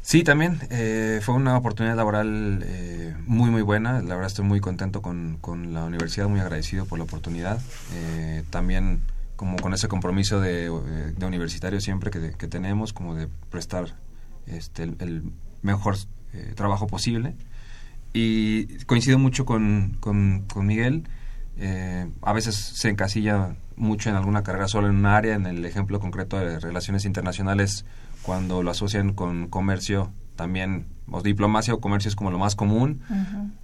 [0.00, 4.00] Sí, también eh, fue una oportunidad laboral eh, muy, muy buena.
[4.00, 7.60] La verdad estoy muy contento con, con la universidad, muy agradecido por la oportunidad.
[7.92, 9.00] Eh, también
[9.44, 10.70] como con ese compromiso de,
[11.16, 13.94] de universitario siempre que, que, tenemos, como de prestar
[14.46, 15.22] este, el, el
[15.60, 15.96] mejor
[16.54, 17.36] trabajo posible.
[18.14, 21.04] Y coincido mucho con, con, con Miguel
[21.56, 25.64] eh, a veces se encasilla mucho en alguna carrera solo en un área, en el
[25.64, 27.84] ejemplo concreto de relaciones internacionales,
[28.22, 33.02] cuando lo asocian con comercio, también, o diplomacia o comercio es como lo más común.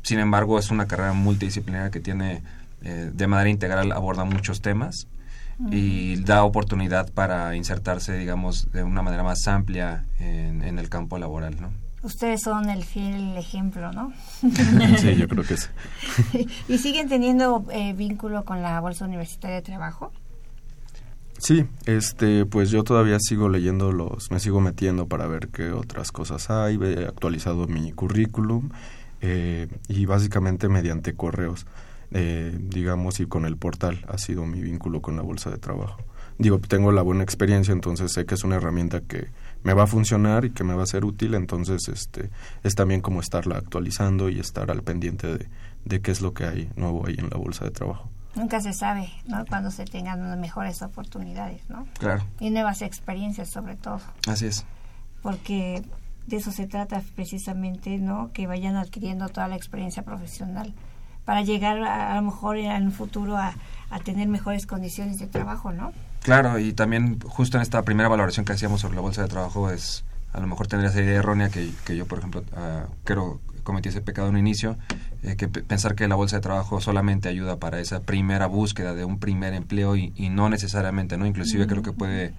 [0.03, 2.43] Sin embargo, es una carrera multidisciplinaria que tiene,
[2.83, 5.09] eh, de manera integral, aborda muchos temas
[5.71, 11.19] y da oportunidad para insertarse, digamos, de una manera más amplia en, en el campo
[11.19, 11.71] laboral, ¿no?
[12.03, 14.13] ustedes son el fiel ejemplo, ¿no?
[14.99, 15.69] sí, yo creo que sí.
[16.69, 20.13] ¿Y siguen teniendo eh, vínculo con la Bolsa Universitaria de Trabajo?
[21.39, 26.13] Sí, este, pues yo todavía sigo leyendo los, me sigo metiendo para ver qué otras
[26.13, 28.69] cosas hay, he actualizado mi currículum
[29.23, 31.67] eh, y básicamente mediante correos,
[32.13, 36.03] eh, digamos, y con el portal ha sido mi vínculo con la bolsa de trabajo.
[36.39, 39.29] Digo, tengo la buena experiencia, entonces sé que es una herramienta que
[39.63, 42.31] me va a funcionar y que me va a ser útil, entonces este
[42.63, 45.49] es también como estarla actualizando y estar al pendiente de,
[45.85, 48.09] de qué es lo que hay nuevo ahí en la bolsa de trabajo.
[48.35, 49.45] Nunca se sabe, ¿no?
[49.47, 51.87] Cuando se tengan mejores oportunidades, ¿no?
[51.99, 52.25] Claro.
[52.39, 54.01] Y nuevas experiencias sobre todo.
[54.27, 54.65] Así es.
[55.21, 55.83] Porque
[56.27, 58.31] de eso se trata precisamente, ¿no?
[58.33, 60.75] Que vayan adquiriendo toda la experiencia profesional
[61.31, 63.55] para llegar a, a lo mejor en un futuro a,
[63.91, 65.93] a tener mejores condiciones de trabajo, ¿no?
[66.25, 69.71] Claro, y también justo en esta primera valoración que hacíamos sobre la bolsa de trabajo
[69.71, 73.39] es a lo mejor tendría esa idea errónea que, que yo, por ejemplo, ah, creo
[73.63, 74.77] cometí ese pecado en un inicio,
[75.23, 78.95] eh, que pe- pensar que la bolsa de trabajo solamente ayuda para esa primera búsqueda
[78.95, 81.27] de un primer empleo y, y no necesariamente, ¿no?
[81.27, 82.35] Inclusive creo que puede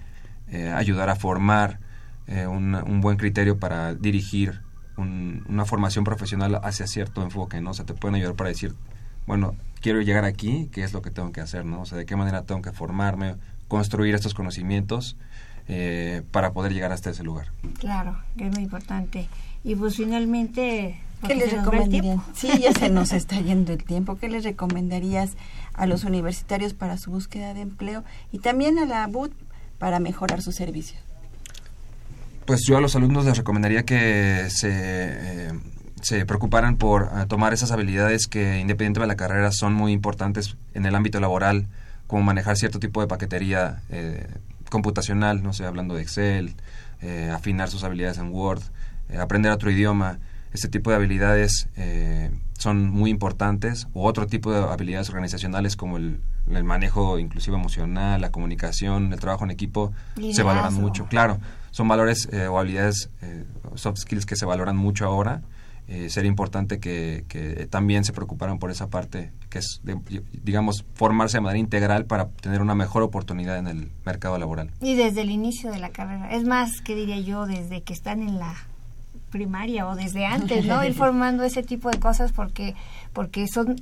[0.50, 1.78] eh, ayudar a formar
[2.26, 4.60] eh, un, un buen criterio para dirigir
[4.96, 7.70] un- una formación profesional hacia cierto enfoque, ¿no?
[7.70, 8.74] O sea, te pueden ayudar para decir,
[9.26, 11.82] bueno, quiero llegar aquí, ¿qué es lo que tengo que hacer, ¿no?
[11.82, 13.36] O sea, de qué manera tengo que formarme,
[13.68, 15.16] construir estos conocimientos
[15.68, 17.48] eh, para poder llegar hasta ese lugar.
[17.78, 19.28] Claro, que es muy importante.
[19.64, 21.00] Y pues finalmente...
[21.24, 22.24] ¿Qué les tiempo.
[22.34, 24.16] Sí, ya se nos está yendo el tiempo.
[24.16, 25.36] ¿Qué les recomendarías
[25.72, 29.32] a los universitarios para su búsqueda de empleo y también a la BUT
[29.78, 30.98] para mejorar su servicio?
[32.46, 35.52] Pues yo a los alumnos les recomendaría que se, eh,
[36.02, 40.56] se preocuparan por eh, tomar esas habilidades que independientemente de la carrera son muy importantes
[40.74, 41.68] en el ámbito laboral,
[42.06, 44.26] como manejar cierto tipo de paquetería eh,
[44.70, 46.54] computacional, no sé, hablando de Excel,
[47.00, 48.62] eh, afinar sus habilidades en Word,
[49.18, 50.18] aprender otro idioma.
[50.52, 55.96] Este tipo de habilidades eh, son muy importantes, o otro tipo de habilidades organizacionales como
[55.96, 56.20] el,
[56.50, 59.92] el manejo inclusive emocional, la comunicación, el trabajo en equipo,
[60.32, 61.06] se valoran mucho.
[61.06, 61.38] Claro,
[61.72, 63.44] son valores eh, o habilidades, eh,
[63.74, 65.42] soft skills que se valoran mucho ahora.
[65.88, 69.98] Eh, sería importante que, que también se preocuparan por esa parte, que es, de-
[70.44, 74.70] digamos, formarse de manera integral para tener una mejor oportunidad en el mercado laboral.
[74.80, 76.30] Y desde el inicio de la carrera.
[76.30, 78.54] Es más, que diría yo, desde que están en la
[79.30, 80.84] primaria o desde antes, ¿no?
[80.86, 82.74] Ir formando ese tipo de cosas porque
[83.12, 83.76] porque son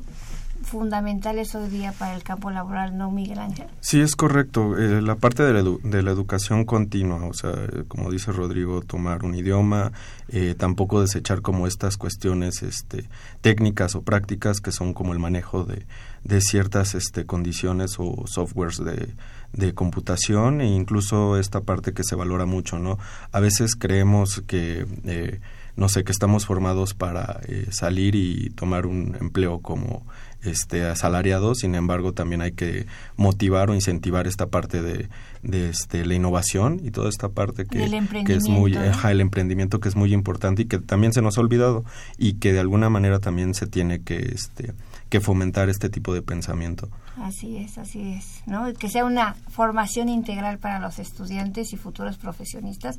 [0.62, 3.66] fundamentales hoy día para el campo laboral, ¿no, Miguel Ángel?
[3.80, 4.78] Sí, es correcto.
[4.78, 7.52] Eh, la parte de la, edu- de la educación continua, o sea,
[7.88, 9.92] como dice Rodrigo, tomar un idioma,
[10.28, 13.08] eh, tampoco desechar como estas cuestiones este,
[13.40, 15.86] técnicas o prácticas que son como el manejo de,
[16.24, 19.14] de ciertas este, condiciones o softwares de,
[19.52, 22.98] de computación e incluso esta parte que se valora mucho, ¿no?
[23.32, 24.86] A veces creemos que...
[25.04, 25.40] Eh,
[25.76, 30.04] no sé, que estamos formados para eh, salir y tomar un empleo como
[30.42, 32.86] este asalariado, sin embargo también hay que
[33.16, 35.08] motivar o incentivar esta parte de,
[35.42, 38.90] de este, la innovación y toda esta parte que, es muy, emprendimiento, ¿no?
[38.90, 41.84] ajá, el emprendimiento que es muy importante y que también se nos ha olvidado
[42.18, 44.74] y que de alguna manera también se tiene que, este,
[45.08, 46.88] que fomentar este tipo de pensamiento.
[47.16, 48.72] Así es, así es, ¿no?
[48.72, 52.96] Que sea una formación integral para los estudiantes y futuros profesionistas,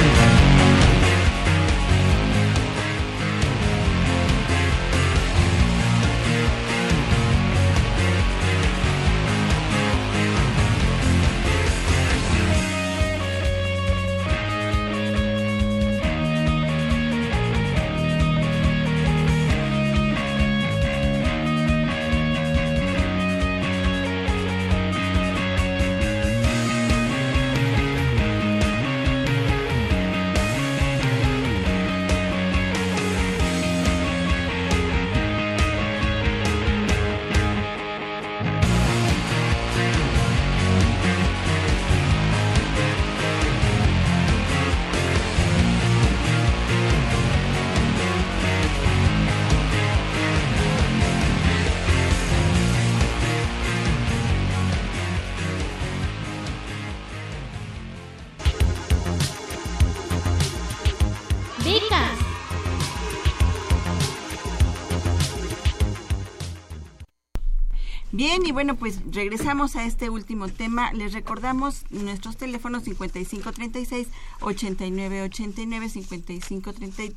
[68.50, 70.92] y bueno, pues regresamos a este último tema.
[70.94, 74.08] Les recordamos nuestros teléfonos 5536
[74.42, 77.16] 8989 5530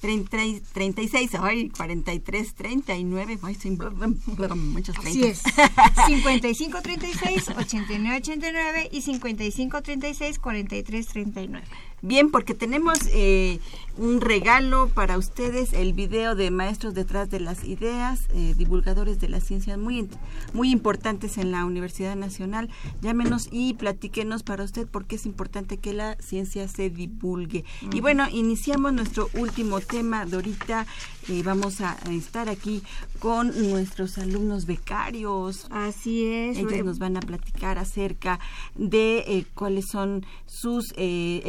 [0.00, 3.78] 30, 36, ay, 43, 39, ay, sin
[4.56, 5.28] muchos Así 30.
[5.28, 5.42] es.
[6.08, 11.64] 5536 8989 y 5536 4339.
[12.04, 13.60] Bien, porque tenemos eh,
[13.96, 19.28] un regalo para ustedes, el video de Maestros detrás de las ideas, eh, divulgadores de
[19.28, 20.08] las ciencias muy,
[20.52, 22.70] muy importantes en la Universidad Nacional.
[23.02, 27.64] Llámenos y platíquenos para usted por qué es importante que la ciencia se divulgue.
[27.92, 30.86] Y bueno, iniciamos nuestro último tema, Dorita.
[31.28, 32.82] Eh, vamos a estar aquí
[33.20, 35.68] con nuestros alumnos becarios.
[35.70, 36.58] Así es.
[36.58, 38.40] Ellos nos van a platicar acerca
[38.74, 41.42] de eh, cuáles son sus eh,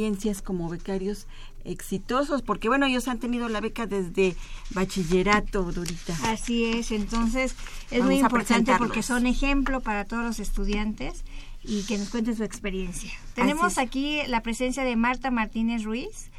[0.00, 1.26] experiencias como becarios
[1.64, 4.34] exitosos, porque bueno, ellos han tenido la beca desde
[4.70, 6.16] bachillerato, Dorita.
[6.24, 7.54] Así es, entonces
[7.90, 11.22] es muy importante porque son ejemplo para todos los estudiantes
[11.62, 13.12] y que nos cuenten su experiencia.
[13.34, 16.30] Tenemos aquí la presencia de Marta Martínez Ruiz.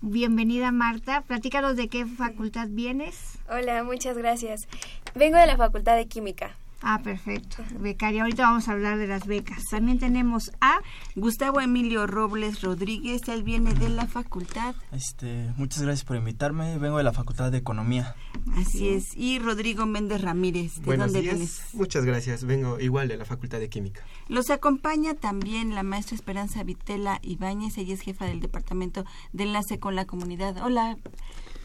[0.00, 3.38] Bienvenida Marta, platícanos de qué facultad vienes.
[3.48, 4.66] Hola, muchas gracias.
[5.14, 6.56] Vengo de la Facultad de Química.
[6.86, 7.64] Ah, perfecto.
[7.80, 9.62] Becaria, ahorita vamos a hablar de las becas.
[9.70, 10.80] También tenemos a
[11.16, 14.74] Gustavo Emilio Robles Rodríguez, él viene de la facultad.
[14.92, 16.76] Este, muchas gracias por invitarme.
[16.76, 18.14] Vengo de la Facultad de Economía.
[18.56, 19.16] Así es.
[19.16, 21.34] Y Rodrigo Méndez Ramírez, ¿de Buenos dónde días.
[21.36, 21.60] vienes?
[21.72, 22.44] Muchas gracias.
[22.44, 24.02] Vengo igual de la Facultad de Química.
[24.28, 29.78] Los acompaña también la maestra Esperanza Vitela Ibáñez, ella es jefa del Departamento de Enlace
[29.78, 30.58] con la Comunidad.
[30.62, 30.98] Hola,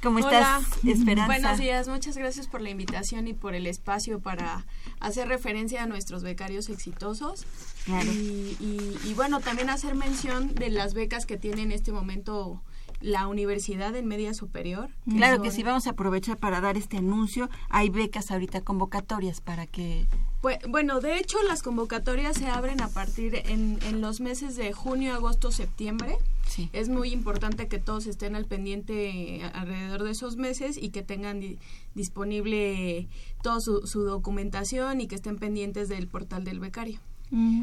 [0.01, 0.59] ¿cómo Hola.
[0.61, 1.25] estás, Esperanza?
[1.27, 4.65] Buenos días, muchas gracias por la invitación y por el espacio para
[4.99, 7.45] hacer referencia a nuestros becarios exitosos.
[7.85, 8.11] Claro.
[8.11, 12.61] Y, y- y bueno, también hacer mención de las becas que tiene en este momento
[13.01, 14.89] la universidad en media superior.
[15.09, 17.49] Claro que sí, vamos a aprovechar para dar este anuncio.
[17.69, 20.05] Hay becas ahorita, convocatorias para que...
[20.41, 24.71] Pues, bueno, de hecho las convocatorias se abren a partir en, en los meses de
[24.71, 26.17] junio, agosto, septiembre.
[26.47, 26.69] Sí.
[26.73, 31.39] Es muy importante que todos estén al pendiente alrededor de esos meses y que tengan
[31.41, 31.57] di-
[31.93, 33.07] disponible
[33.41, 36.99] toda su, su documentación y que estén pendientes del portal del becario.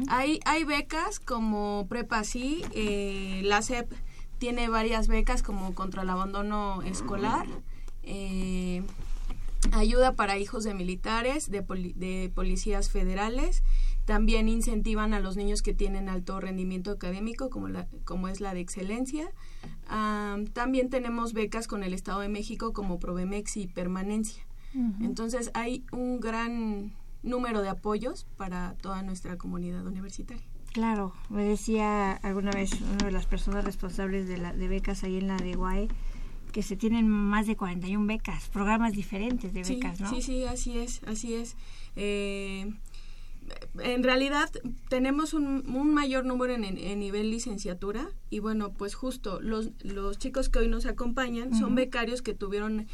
[0.07, 3.91] Hay, hay becas como Prepa Sí, eh, la SEP
[4.37, 7.47] tiene varias becas como contra el abandono escolar,
[8.03, 8.83] eh,
[9.71, 13.63] ayuda para hijos de militares, de, poli- de policías federales,
[14.05, 18.53] también incentivan a los niños que tienen alto rendimiento académico, como, la, como es la
[18.53, 19.29] de excelencia.
[19.87, 24.43] Am, también tenemos becas con el Estado de México como Provemex y Permanencia.
[25.01, 30.45] Entonces hay un gran número de apoyos para toda nuestra comunidad universitaria.
[30.77, 35.17] Claro, me decía alguna vez una de las personas responsables de, la, de becas ahí
[35.17, 35.87] en la de UAE
[36.51, 40.07] que se tienen más de 41 becas, programas diferentes de Sí, becas, ¿no?
[40.11, 41.55] Sí, sí, así es, así es.
[41.95, 42.71] Eh,
[43.79, 44.51] en realidad
[44.87, 50.47] tenemos un, un mayor número en, nivel licenciatura y bueno, pues justo los, los chicos
[50.47, 52.85] que hoy nos acompañan son becarios que tuvieron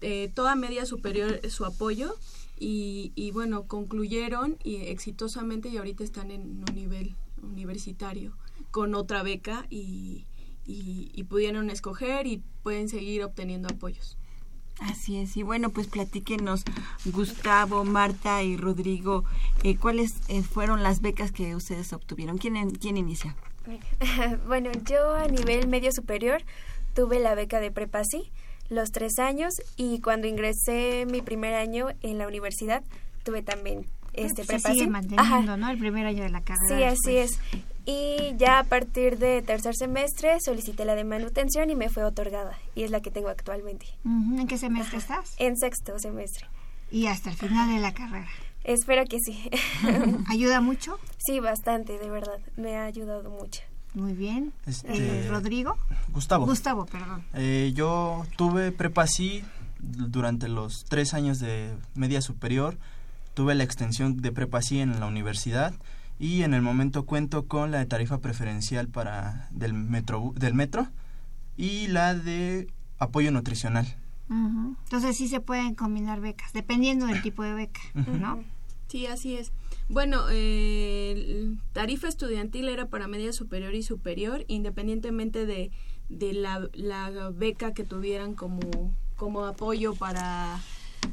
[0.00, 2.14] eh, toda media superior su apoyo
[2.56, 8.36] y, y bueno, concluyeron y exitosamente y ahorita están en un nivel universitario
[8.70, 10.26] con otra beca y,
[10.64, 14.16] y, y pudieron escoger y pueden seguir obteniendo apoyos.
[14.80, 16.64] Así es, y bueno, pues platíquenos,
[17.04, 19.24] Gustavo, Marta y Rodrigo,
[19.62, 22.38] eh, ¿cuáles eh, fueron las becas que ustedes obtuvieron?
[22.38, 23.36] ¿Quién, en- quién inicia?
[24.46, 26.42] bueno, yo a nivel medio superior
[26.94, 28.32] tuve la beca de Prepa Sí,
[28.70, 32.82] los tres años, y cuando ingresé mi primer año en la universidad,
[33.24, 34.90] tuve también este se Prepa sigue Sí.
[34.90, 35.56] manteniendo, Ajá.
[35.56, 35.70] ¿no?
[35.70, 36.68] El primer año de la carrera.
[36.76, 37.38] Sí, así después.
[37.54, 37.62] es.
[37.84, 42.56] Y ya a partir de tercer semestre solicité la de manutención y me fue otorgada.
[42.76, 43.86] Y es la que tengo actualmente.
[44.04, 45.34] ¿En qué semestre estás?
[45.38, 46.46] En sexto semestre.
[46.92, 48.28] Y hasta el final de la carrera.
[48.64, 49.50] Espero que sí.
[50.28, 50.98] ¿Ayuda mucho?
[51.18, 52.38] Sí, bastante, de verdad.
[52.56, 53.62] Me ha ayudado mucho.
[53.94, 54.52] Muy bien.
[54.66, 54.86] Este,
[55.24, 55.76] Eh, ¿Rodrigo?
[56.12, 56.46] Gustavo.
[56.46, 57.24] Gustavo, perdón.
[57.34, 59.42] Eh, yo tuve prepa sí
[59.80, 62.76] durante los tres años de media superior.
[63.34, 65.74] Tuve la extensión de prepa sí en la universidad
[66.18, 70.88] y en el momento cuento con la de tarifa preferencial para del metro del metro
[71.56, 72.68] y la de
[72.98, 73.86] apoyo nutricional.
[74.28, 78.42] Entonces sí se pueden combinar becas, dependiendo del tipo de beca, ¿no?
[78.88, 79.52] Sí, así es.
[79.88, 85.70] Bueno, eh, tarifa estudiantil era para media superior y superior, independientemente de,
[86.08, 88.60] de la, la beca que tuvieran como,
[89.16, 90.60] como apoyo para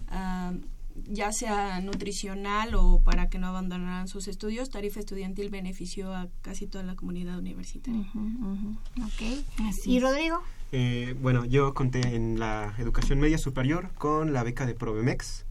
[0.10, 0.54] ah,
[0.96, 4.70] ya sea nutricional o para que no abandonaran sus estudios.
[4.70, 8.08] Tarifa estudiantil benefició a casi toda la comunidad universitaria.
[9.04, 9.22] Ok.
[9.68, 10.04] Así ¿Y es.
[10.04, 10.42] Rodrigo?
[10.72, 15.46] Eh, bueno, yo conté en la educación media superior con la beca de Provemex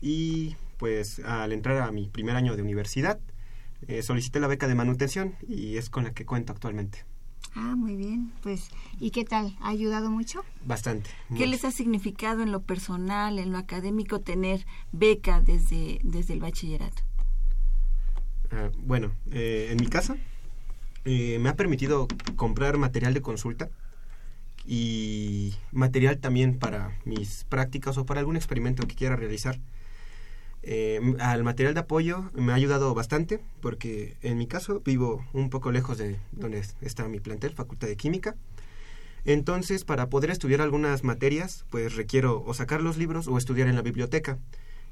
[0.00, 3.18] y pues al entrar a mi primer año de universidad
[3.88, 7.04] eh, solicité la beca de manutención y es con la que cuento actualmente.
[7.54, 8.32] Ah, muy bien.
[8.42, 8.68] Pues,
[8.98, 9.56] ¿y qué tal?
[9.60, 10.44] ¿Ha ayudado mucho?
[10.64, 11.10] Bastante.
[11.28, 11.46] ¿Qué mucho.
[11.46, 17.02] les ha significado en lo personal, en lo académico, tener beca desde, desde el bachillerato?
[18.50, 20.16] Ah, bueno, eh, en mi caso,
[21.04, 23.68] eh, me ha permitido comprar material de consulta
[24.66, 29.60] y material también para mis prácticas o para algún experimento que quiera realizar.
[30.66, 35.50] Eh, al material de apoyo me ha ayudado bastante porque en mi caso vivo un
[35.50, 38.34] poco lejos de donde está mi plantel, Facultad de Química.
[39.26, 43.76] Entonces, para poder estudiar algunas materias, pues requiero o sacar los libros o estudiar en
[43.76, 44.38] la biblioteca.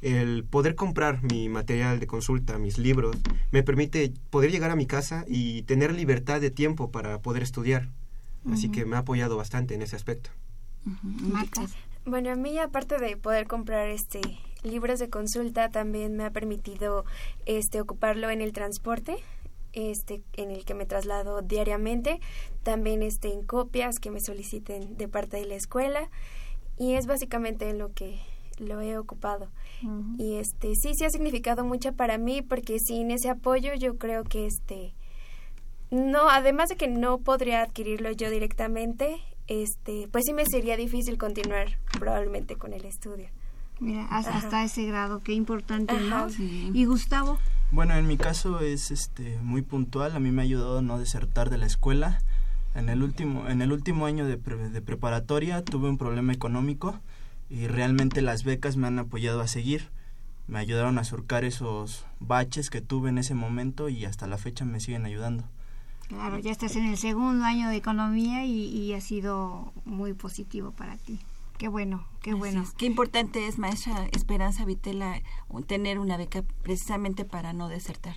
[0.02, 3.16] El poder comprar mi material de consulta, mis libros,
[3.50, 7.88] me permite poder llegar a mi casa y tener libertad de tiempo para poder estudiar.
[8.50, 10.30] Así que me ha apoyado bastante en ese aspecto.
[12.04, 14.20] Bueno, a mí aparte de poder comprar este
[14.62, 17.04] libros de consulta también me ha permitido
[17.46, 19.16] este ocuparlo en el transporte
[19.72, 22.20] este en el que me traslado diariamente
[22.62, 26.10] también este en copias que me soliciten de parte de la escuela
[26.78, 28.20] y es básicamente en lo que
[28.58, 29.48] lo he ocupado.
[30.18, 34.24] Y este sí sí ha significado mucho para mí porque sin ese apoyo yo creo
[34.24, 34.94] que este
[35.90, 41.18] no además de que no podría adquirirlo yo directamente este pues sí me sería difícil
[41.18, 43.28] continuar probablemente con el estudio
[43.82, 46.28] Mira, hasta, ese grado, qué importante, ¿no?
[46.38, 47.38] Y Gustavo.
[47.72, 51.00] Bueno, en mi caso es este muy puntual, a mí me ha ayudado a no
[51.00, 52.20] desertar de la escuela.
[52.76, 57.00] En el último en el último año de, de preparatoria tuve un problema económico
[57.50, 59.90] y realmente las becas me han apoyado a seguir.
[60.46, 64.64] Me ayudaron a surcar esos baches que tuve en ese momento y hasta la fecha
[64.64, 65.42] me siguen ayudando.
[66.06, 70.70] Claro, ya estás en el segundo año de economía y, y ha sido muy positivo
[70.70, 71.18] para ti.
[71.62, 72.64] Qué bueno, qué bueno.
[72.76, 75.22] qué importante es, maestra Esperanza Vitela,
[75.68, 78.16] tener una beca precisamente para no desertar.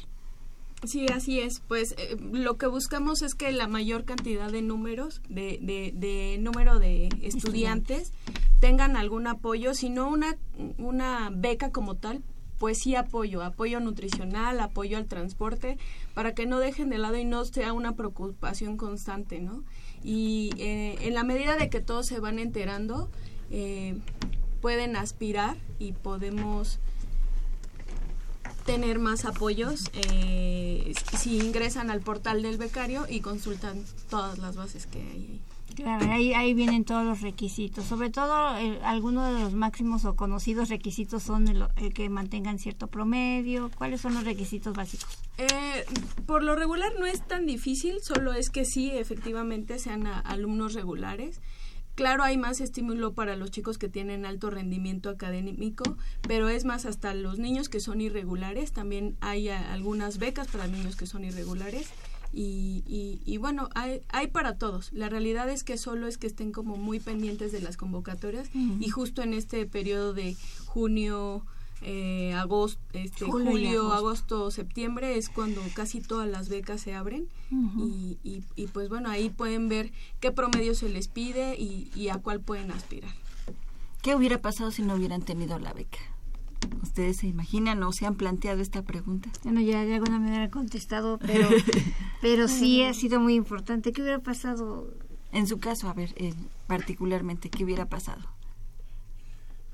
[0.84, 1.60] Sí, así es.
[1.60, 6.80] Pues eh, lo que buscamos es que la mayor cantidad de números, de, de, número
[6.80, 8.14] de estudiantes,
[8.60, 10.38] tengan algún apoyo, si no una,
[10.80, 12.24] una beca como tal,
[12.58, 15.78] pues sí apoyo, apoyo nutricional, apoyo al transporte,
[16.16, 19.64] para que no dejen de lado y no sea una preocupación constante, ¿no?
[20.04, 23.12] Y eh, en la medida de que todos se van enterando,
[23.52, 23.98] eh,
[24.62, 26.80] pueden aspirar y podemos
[28.66, 34.88] tener más apoyos eh, si ingresan al portal del becario y consultan todas las bases
[34.88, 35.42] que hay ahí.
[35.76, 37.86] Claro, ahí, ahí vienen todos los requisitos.
[37.86, 42.88] Sobre todo, eh, algunos de los máximos o conocidos requisitos son el, que mantengan cierto
[42.88, 43.70] promedio.
[43.78, 45.20] ¿Cuáles son los requisitos básicos?
[46.26, 51.42] por lo regular no es tan difícil, solo es que sí, efectivamente, sean alumnos regulares.
[51.96, 56.86] Claro, hay más estímulo para los chicos que tienen alto rendimiento académico, pero es más
[56.86, 58.74] hasta los niños que son irregulares.
[58.74, 61.88] También hay algunas becas para niños que son irregulares.
[62.34, 62.84] Y,
[63.26, 64.92] y, bueno, hay, hay, para todos.
[64.92, 68.90] La realidad es que solo es que estén como muy pendientes de las convocatorias y
[68.90, 70.36] justo en este periodo de
[70.66, 71.46] junio,
[71.88, 74.50] eh, agosto, este, julio, agosto.
[74.50, 77.28] septiembre es cuando casi todas las becas se abren
[77.78, 82.42] y, y, pues bueno, ahí pueden ver qué promedio se les pide y, a cuál
[82.42, 83.12] pueden aspirar.
[84.02, 86.00] ¿Qué hubiera pasado si no hubieran tenido la beca?
[86.82, 89.30] ¿Ustedes se imaginan o se han planteado esta pregunta?
[89.44, 91.48] Bueno, ya de alguna manera he contestado, pero,
[92.22, 93.92] pero sí ha sido muy importante.
[93.92, 94.92] ¿Qué hubiera pasado?
[95.32, 96.34] En su caso, a ver, eh,
[96.66, 98.35] particularmente, ¿qué hubiera pasado?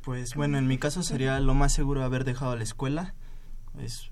[0.04, 3.14] Pues bueno, en mi caso sería lo más seguro haber dejado la escuela.
[3.78, 4.12] Es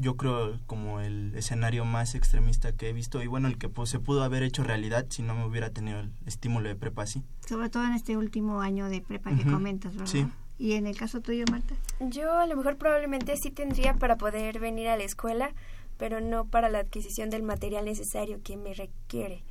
[0.00, 3.90] yo creo como el escenario más extremista que he visto y bueno, el que pues,
[3.90, 7.24] se pudo haber hecho realidad si no me hubiera tenido el estímulo de prepa sí.
[7.46, 10.06] Sobre todo en este último año de prepa que comentas, ¿verdad?
[10.10, 10.26] Sí.
[10.56, 11.74] ¿Y en el caso tuyo, Marta?
[12.00, 15.52] Yo a lo mejor probablemente sí tendría para poder venir a la escuela,
[15.98, 19.42] pero no para la adquisición del material necesario que me requiere.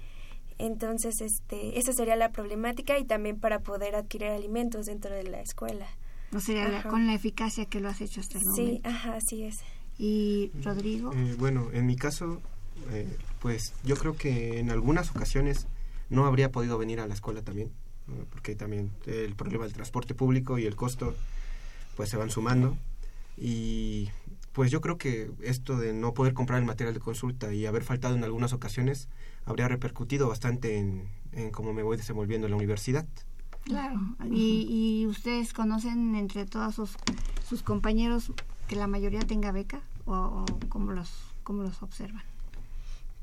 [0.57, 5.41] Entonces, este, esa sería la problemática y también para poder adquirir alimentos dentro de la
[5.41, 5.87] escuela.
[6.35, 8.71] O sea, con la eficacia que lo has hecho hasta el momento.
[8.71, 9.59] Sí, ajá, así es.
[9.97, 11.13] ¿Y Rodrigo?
[11.13, 12.41] Eh, bueno, en mi caso,
[12.91, 13.07] eh,
[13.39, 15.67] pues yo creo que en algunas ocasiones
[16.09, 17.71] no habría podido venir a la escuela también,
[18.29, 21.15] porque también el problema del transporte público y el costo
[21.95, 22.77] pues se van sumando
[23.37, 24.09] y
[24.53, 27.83] pues yo creo que esto de no poder comprar el material de consulta y haber
[27.83, 29.09] faltado en algunas ocasiones
[29.47, 31.09] habría repercutido bastante en,
[31.51, 33.05] cómo me voy desenvolviendo en la universidad.
[33.63, 33.99] Claro,
[34.31, 36.95] y, ustedes conocen entre todos sus,
[37.47, 38.31] sus, compañeros
[38.67, 41.11] que la mayoría tenga beca o, cómo, los,
[41.47, 42.23] los observan.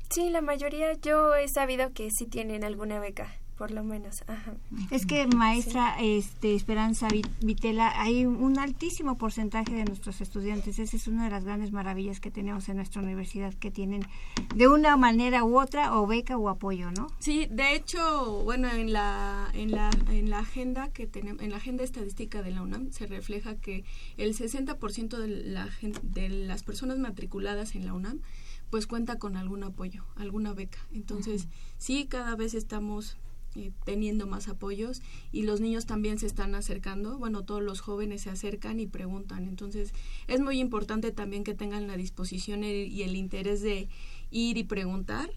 [0.09, 3.27] Sí, la mayoría yo he sabido que sí tienen alguna beca
[3.57, 4.23] por lo menos.
[4.27, 4.53] Ajá.
[4.91, 7.07] Es que, maestra este, Esperanza
[7.41, 10.79] Vitela, hay un altísimo porcentaje de nuestros estudiantes.
[10.79, 14.05] Esa es una de las grandes maravillas que tenemos en nuestra universidad, que tienen
[14.55, 17.07] de una manera u otra o beca o apoyo, ¿no?
[17.19, 21.57] Sí, de hecho, bueno, en la, en la, en la agenda que tenemos, en la
[21.57, 23.83] agenda estadística de la UNAM se refleja que
[24.17, 25.69] el 60% de, la,
[26.01, 28.19] de las personas matriculadas en la UNAM
[28.69, 30.79] pues cuenta con algún apoyo, alguna beca.
[30.93, 31.47] Entonces,
[31.77, 33.17] sí, cada vez estamos
[33.55, 35.01] eh, teniendo más apoyos
[35.31, 39.47] y los niños también se están acercando, bueno, todos los jóvenes se acercan y preguntan,
[39.47, 39.93] entonces
[40.27, 43.89] es muy importante también que tengan la disposición y el interés de
[44.31, 45.29] ir y preguntar,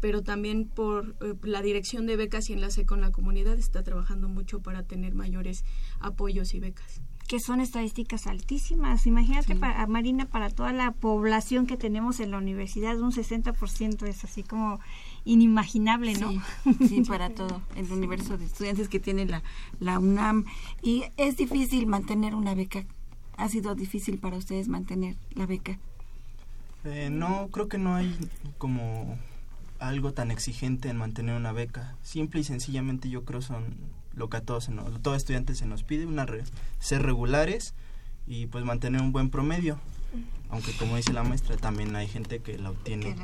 [0.00, 4.28] pero también por eh, la dirección de becas y enlace con la comunidad está trabajando
[4.28, 5.64] mucho para tener mayores
[6.00, 7.00] apoyos y becas.
[7.28, 9.04] Que son estadísticas altísimas.
[9.06, 14.22] Imagínate, para, Marina, para toda la población que tenemos en la universidad, un 60% es
[14.22, 14.78] así como
[15.26, 16.32] inimaginable, ¿no?
[16.88, 19.42] Sí, para todo el universo de estudiantes que tiene la,
[19.80, 20.46] la UNAM.
[20.82, 22.86] Y es difícil mantener una beca.
[23.36, 25.78] ¿Ha sido difícil para ustedes mantener la beca?
[26.84, 28.16] Eh, no, creo que no hay
[28.56, 29.18] como
[29.78, 31.96] algo tan exigente en mantener una beca.
[32.02, 33.74] Simple y sencillamente yo creo son
[34.14, 34.70] lo que a todos,
[35.02, 36.26] todo estudiante se nos pide, una
[36.78, 37.74] ser regulares
[38.26, 39.78] y pues mantener un buen promedio.
[40.48, 43.16] Aunque como dice la maestra, también hay gente que la obtiene.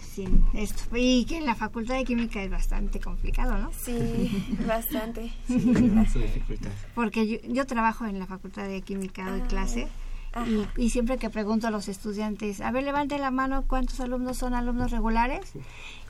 [0.00, 0.84] sin esto.
[0.96, 3.72] Y que en la facultad de química es bastante complicado, ¿no?
[3.72, 5.32] Sí, bastante.
[6.94, 9.88] Porque yo, yo, trabajo en la facultad de química, doy ah, clase.
[10.76, 14.54] Y, siempre que pregunto a los estudiantes, a ver, levante la mano, ¿cuántos alumnos son
[14.54, 15.52] alumnos regulares?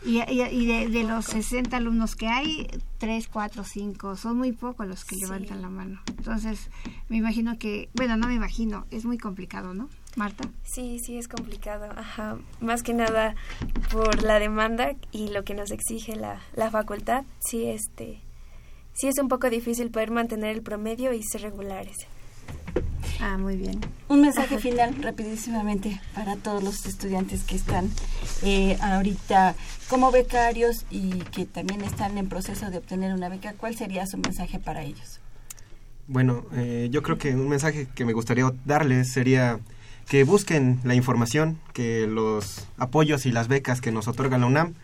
[0.05, 2.69] Y, y, de, los 60 alumnos que hay,
[2.99, 6.01] 3, 4, 5, son muy pocos los que levantan la mano.
[6.09, 6.69] Entonces,
[7.09, 9.89] me imagino que, bueno, no me imagino, es muy complicado, ¿no?
[10.19, 10.51] Marta.
[10.65, 11.89] Sí, sí, es complicado.
[11.97, 12.39] Ajá.
[12.61, 13.37] Más que nada
[13.93, 18.21] por la demanda y lo que nos exige la, la facultad, sí, este,
[18.93, 21.97] sí es un poco difícil poder mantener el promedio y ser regulares.
[23.21, 23.81] Ah, muy bien.
[24.09, 27.91] Un mensaje final rapidísimamente para todos los estudiantes que están
[28.43, 29.55] eh, ahorita
[29.89, 33.55] como becarios y que también están en proceso de obtener una beca.
[33.55, 35.21] ¿Cuál sería su mensaje para ellos?
[36.07, 39.59] Bueno, eh, yo creo que un mensaje que me gustaría darles sería
[40.09, 44.75] que busquen la información, que los apoyos y las becas que nos otorga la UNAM,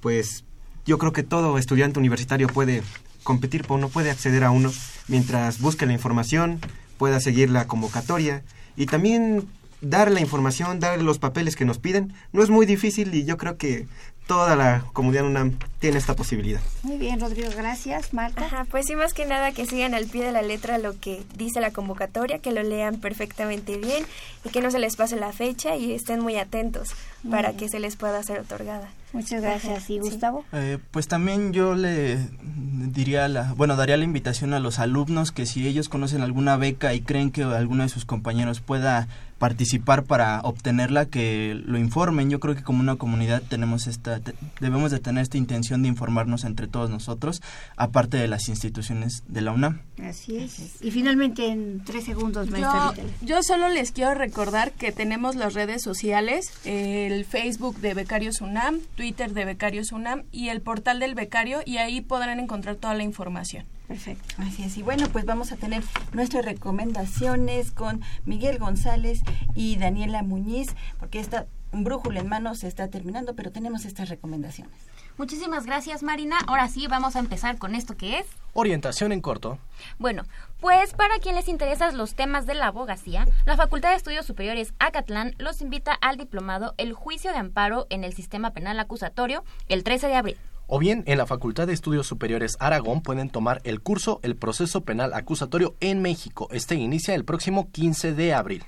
[0.00, 0.44] pues
[0.86, 2.82] yo creo que todo estudiante universitario puede
[3.22, 4.72] competir, no puede acceder a uno
[5.08, 6.58] mientras busque la información,
[6.98, 8.42] pueda seguir la convocatoria
[8.76, 9.46] y también
[9.82, 12.14] dar la información, dar los papeles que nos piden.
[12.32, 13.86] No es muy difícil y yo creo que
[14.26, 16.60] toda la comunidad UNAM tiene esta posibilidad.
[16.82, 18.14] Muy bien, Rodrigo, gracias.
[18.14, 18.46] Marta.
[18.46, 21.22] Ajá, pues sí, más que nada que sigan al pie de la letra lo que
[21.34, 24.04] dice la convocatoria, que lo lean perfectamente bien
[24.44, 26.90] y que no se les pase la fecha y estén muy atentos
[27.30, 28.88] para que se les pueda ser otorgada.
[29.12, 29.90] Muchas gracias.
[29.90, 30.44] ¿Y Gustavo?
[30.52, 35.46] Eh, pues también yo le diría, la, bueno, daría la invitación a los alumnos que
[35.46, 39.08] si ellos conocen alguna beca y creen que alguno de sus compañeros pueda
[39.42, 42.30] participar para obtenerla, que lo informen.
[42.30, 44.20] Yo creo que como una comunidad tenemos esta,
[44.60, 47.42] debemos de tener esta intención de informarnos entre todos nosotros,
[47.76, 49.80] aparte de las instituciones de la UNAM.
[50.00, 50.80] Así es.
[50.80, 52.92] Y finalmente en tres segundos, maestra.
[52.94, 58.42] Yo, yo solo les quiero recordar que tenemos las redes sociales, el Facebook de Becarios
[58.42, 62.94] UNAM, Twitter de Becarios UNAM y el portal del becario y ahí podrán encontrar toda
[62.94, 63.64] la información.
[63.92, 64.34] Perfecto.
[64.38, 64.78] Así es.
[64.78, 65.84] Y bueno, pues vamos a tener
[66.14, 69.20] nuestras recomendaciones con Miguel González
[69.54, 74.72] y Daniela Muñiz, porque esta brújula en mano se está terminando, pero tenemos estas recomendaciones.
[75.18, 76.38] Muchísimas gracias, Marina.
[76.46, 78.26] Ahora sí, vamos a empezar con esto que es...
[78.54, 79.58] Orientación en corto.
[79.98, 80.22] Bueno,
[80.58, 84.72] pues para quien les interesan los temas de la abogacía, la Facultad de Estudios Superiores
[84.78, 89.84] Acatlán los invita al diplomado El Juicio de Amparo en el Sistema Penal Acusatorio el
[89.84, 90.38] 13 de abril.
[90.66, 94.82] O bien, en la Facultad de Estudios Superiores Aragón pueden tomar el curso El Proceso
[94.82, 96.48] Penal Acusatorio en México.
[96.50, 98.64] Este inicia el próximo 15 de abril.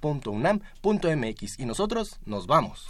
[0.01, 2.89] unam.mx y nosotros nos vamos.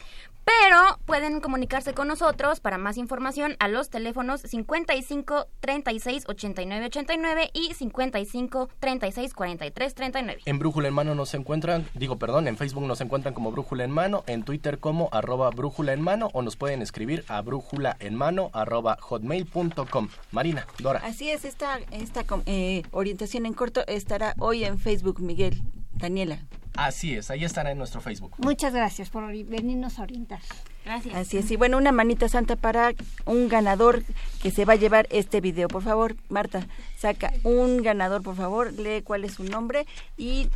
[0.50, 7.52] Pero pueden comunicarse con nosotros para más información a los teléfonos 55 36 89 89
[7.54, 10.42] y 55 36 43 39.
[10.46, 13.92] En Brújula en Mano nos encuentran, digo perdón, en Facebook nos encuentran como Brújula en
[13.92, 18.16] Mano, en Twitter como arroba Brújula en Mano o nos pueden escribir a brújula en
[18.16, 20.10] mano arroba hotmail.com.
[20.32, 21.02] Marina, Dora.
[21.04, 25.62] Así es, esta, esta eh, orientación en corto estará hoy en Facebook, Miguel.
[25.94, 26.40] Daniela.
[26.80, 28.36] Así es, ahí estará en nuestro Facebook.
[28.38, 30.40] Muchas gracias por venirnos a orientar.
[30.86, 31.14] Gracias.
[31.14, 32.94] Así es, y bueno, una manita santa para
[33.26, 34.04] un ganador
[34.42, 35.68] que se va a llevar este video.
[35.68, 36.66] Por favor, Marta,
[36.98, 39.86] saca un ganador, por favor, lee cuál es su nombre
[40.18, 40.48] y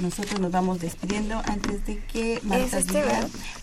[0.00, 3.02] nosotros nos vamos despidiendo antes de que Marta este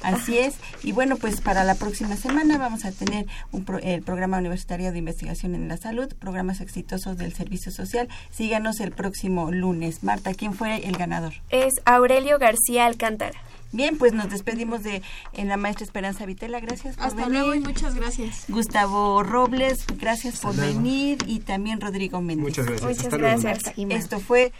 [0.02, 0.56] Así es.
[0.84, 5.00] Y bueno, pues para la próxima semana vamos a tener un el programa universitario de
[5.00, 8.08] investigación en la salud, programas exitosos del servicio social.
[8.32, 10.04] Síganos el próximo lunes.
[10.04, 11.34] Marta, ¿quién fue el ganador?
[11.50, 13.38] Es Aurelio García Alcántara.
[13.74, 15.02] Bien, pues nos despedimos de
[15.34, 16.60] en la maestra Esperanza Vitela.
[16.60, 17.40] Gracias por Hasta venir.
[17.40, 18.46] luego y muchas gracias.
[18.48, 22.46] Gustavo Robles, gracias por venir y también Rodrigo Méndez.
[22.46, 23.04] Muchas gracias.
[23.04, 23.74] Muchas gracias.
[23.78, 24.54] Esto fue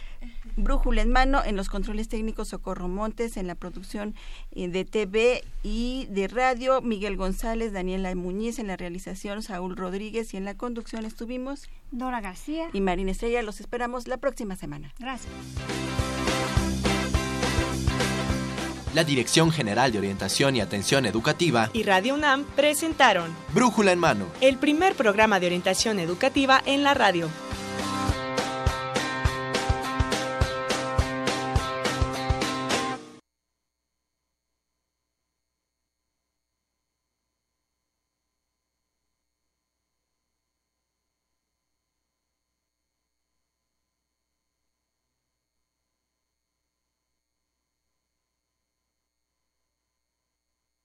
[0.58, 4.14] Brújula en mano en los controles técnicos Socorro Montes, en la producción
[4.50, 10.34] eh, de TV y de radio Miguel González, Daniela Muñiz en la realización Saúl Rodríguez
[10.34, 13.42] y en la conducción estuvimos Dora García y Marina Estrella.
[13.42, 14.92] Los esperamos la próxima semana.
[14.98, 15.32] Gracias.
[18.94, 24.26] La Dirección General de Orientación y Atención Educativa y Radio UNAM presentaron Brújula en mano,
[24.40, 27.28] el primer programa de orientación educativa en la radio.